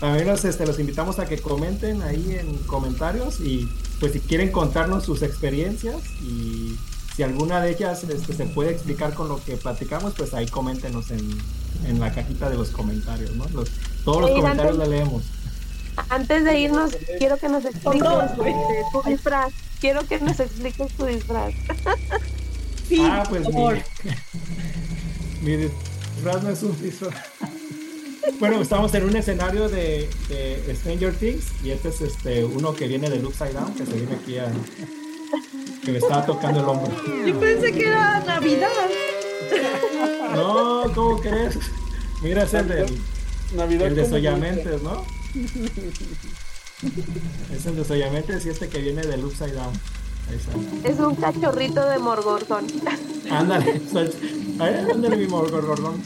[0.00, 3.68] También los, este, los invitamos a que comenten ahí en comentarios y
[4.00, 6.76] pues si quieren contarnos sus experiencias y
[7.14, 11.10] si alguna de ellas este, se puede explicar con lo que platicamos, pues ahí coméntenos
[11.12, 11.38] en,
[11.86, 13.48] en la cajita de los comentarios, ¿no?
[13.50, 13.70] Los,
[14.04, 15.22] todos los comentarios los leemos.
[16.08, 18.08] Antes de irnos, quiero que nos expliques
[18.92, 19.52] tu disfraz.
[19.80, 21.54] Quiero que nos expliques tu disfraz.
[22.86, 23.64] Sí, ah, pues mi,
[25.40, 27.14] mi disfraz no es un disfraz.
[28.40, 32.88] Bueno, estamos en un escenario de, de, Stranger Things y este es este uno que
[32.88, 34.50] viene del Upside Down, que se viene aquí a...
[35.84, 36.92] que me estaba tocando el hombro.
[37.26, 38.68] Yo pensé que era Navidad.
[40.34, 41.58] No, ¿cómo crees?
[42.22, 42.86] Mira, es el de
[43.54, 45.04] Navidad el de Soyamentes, ¿no?
[47.52, 49.72] es el desollamiento y este que viene del Upside Down.
[50.84, 52.66] Es un cachorrito de Morgordón.
[53.30, 53.82] Ándale,
[54.58, 56.02] ándale mi Morgordón.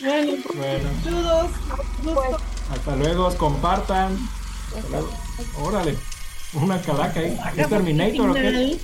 [0.00, 0.88] bueno, bueno.
[1.02, 1.50] Saludos.
[2.04, 2.30] Pues,
[2.70, 4.16] hasta luego, compartan.
[5.60, 5.96] Órale,
[6.52, 7.38] una calaca ahí.
[7.56, 8.78] ¿Es Terminator o qué?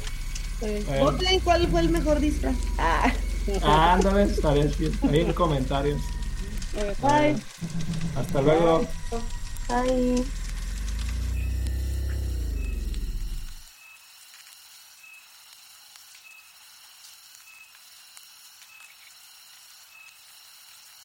[1.00, 2.56] Voten cuál fue el mejor disfraz.
[2.78, 3.12] Ah.
[3.94, 4.26] Ándale,
[4.78, 6.00] bien, ahí en comentarios.
[6.74, 7.44] Bye.
[8.16, 8.88] Hasta luego.
[9.68, 10.32] Bye.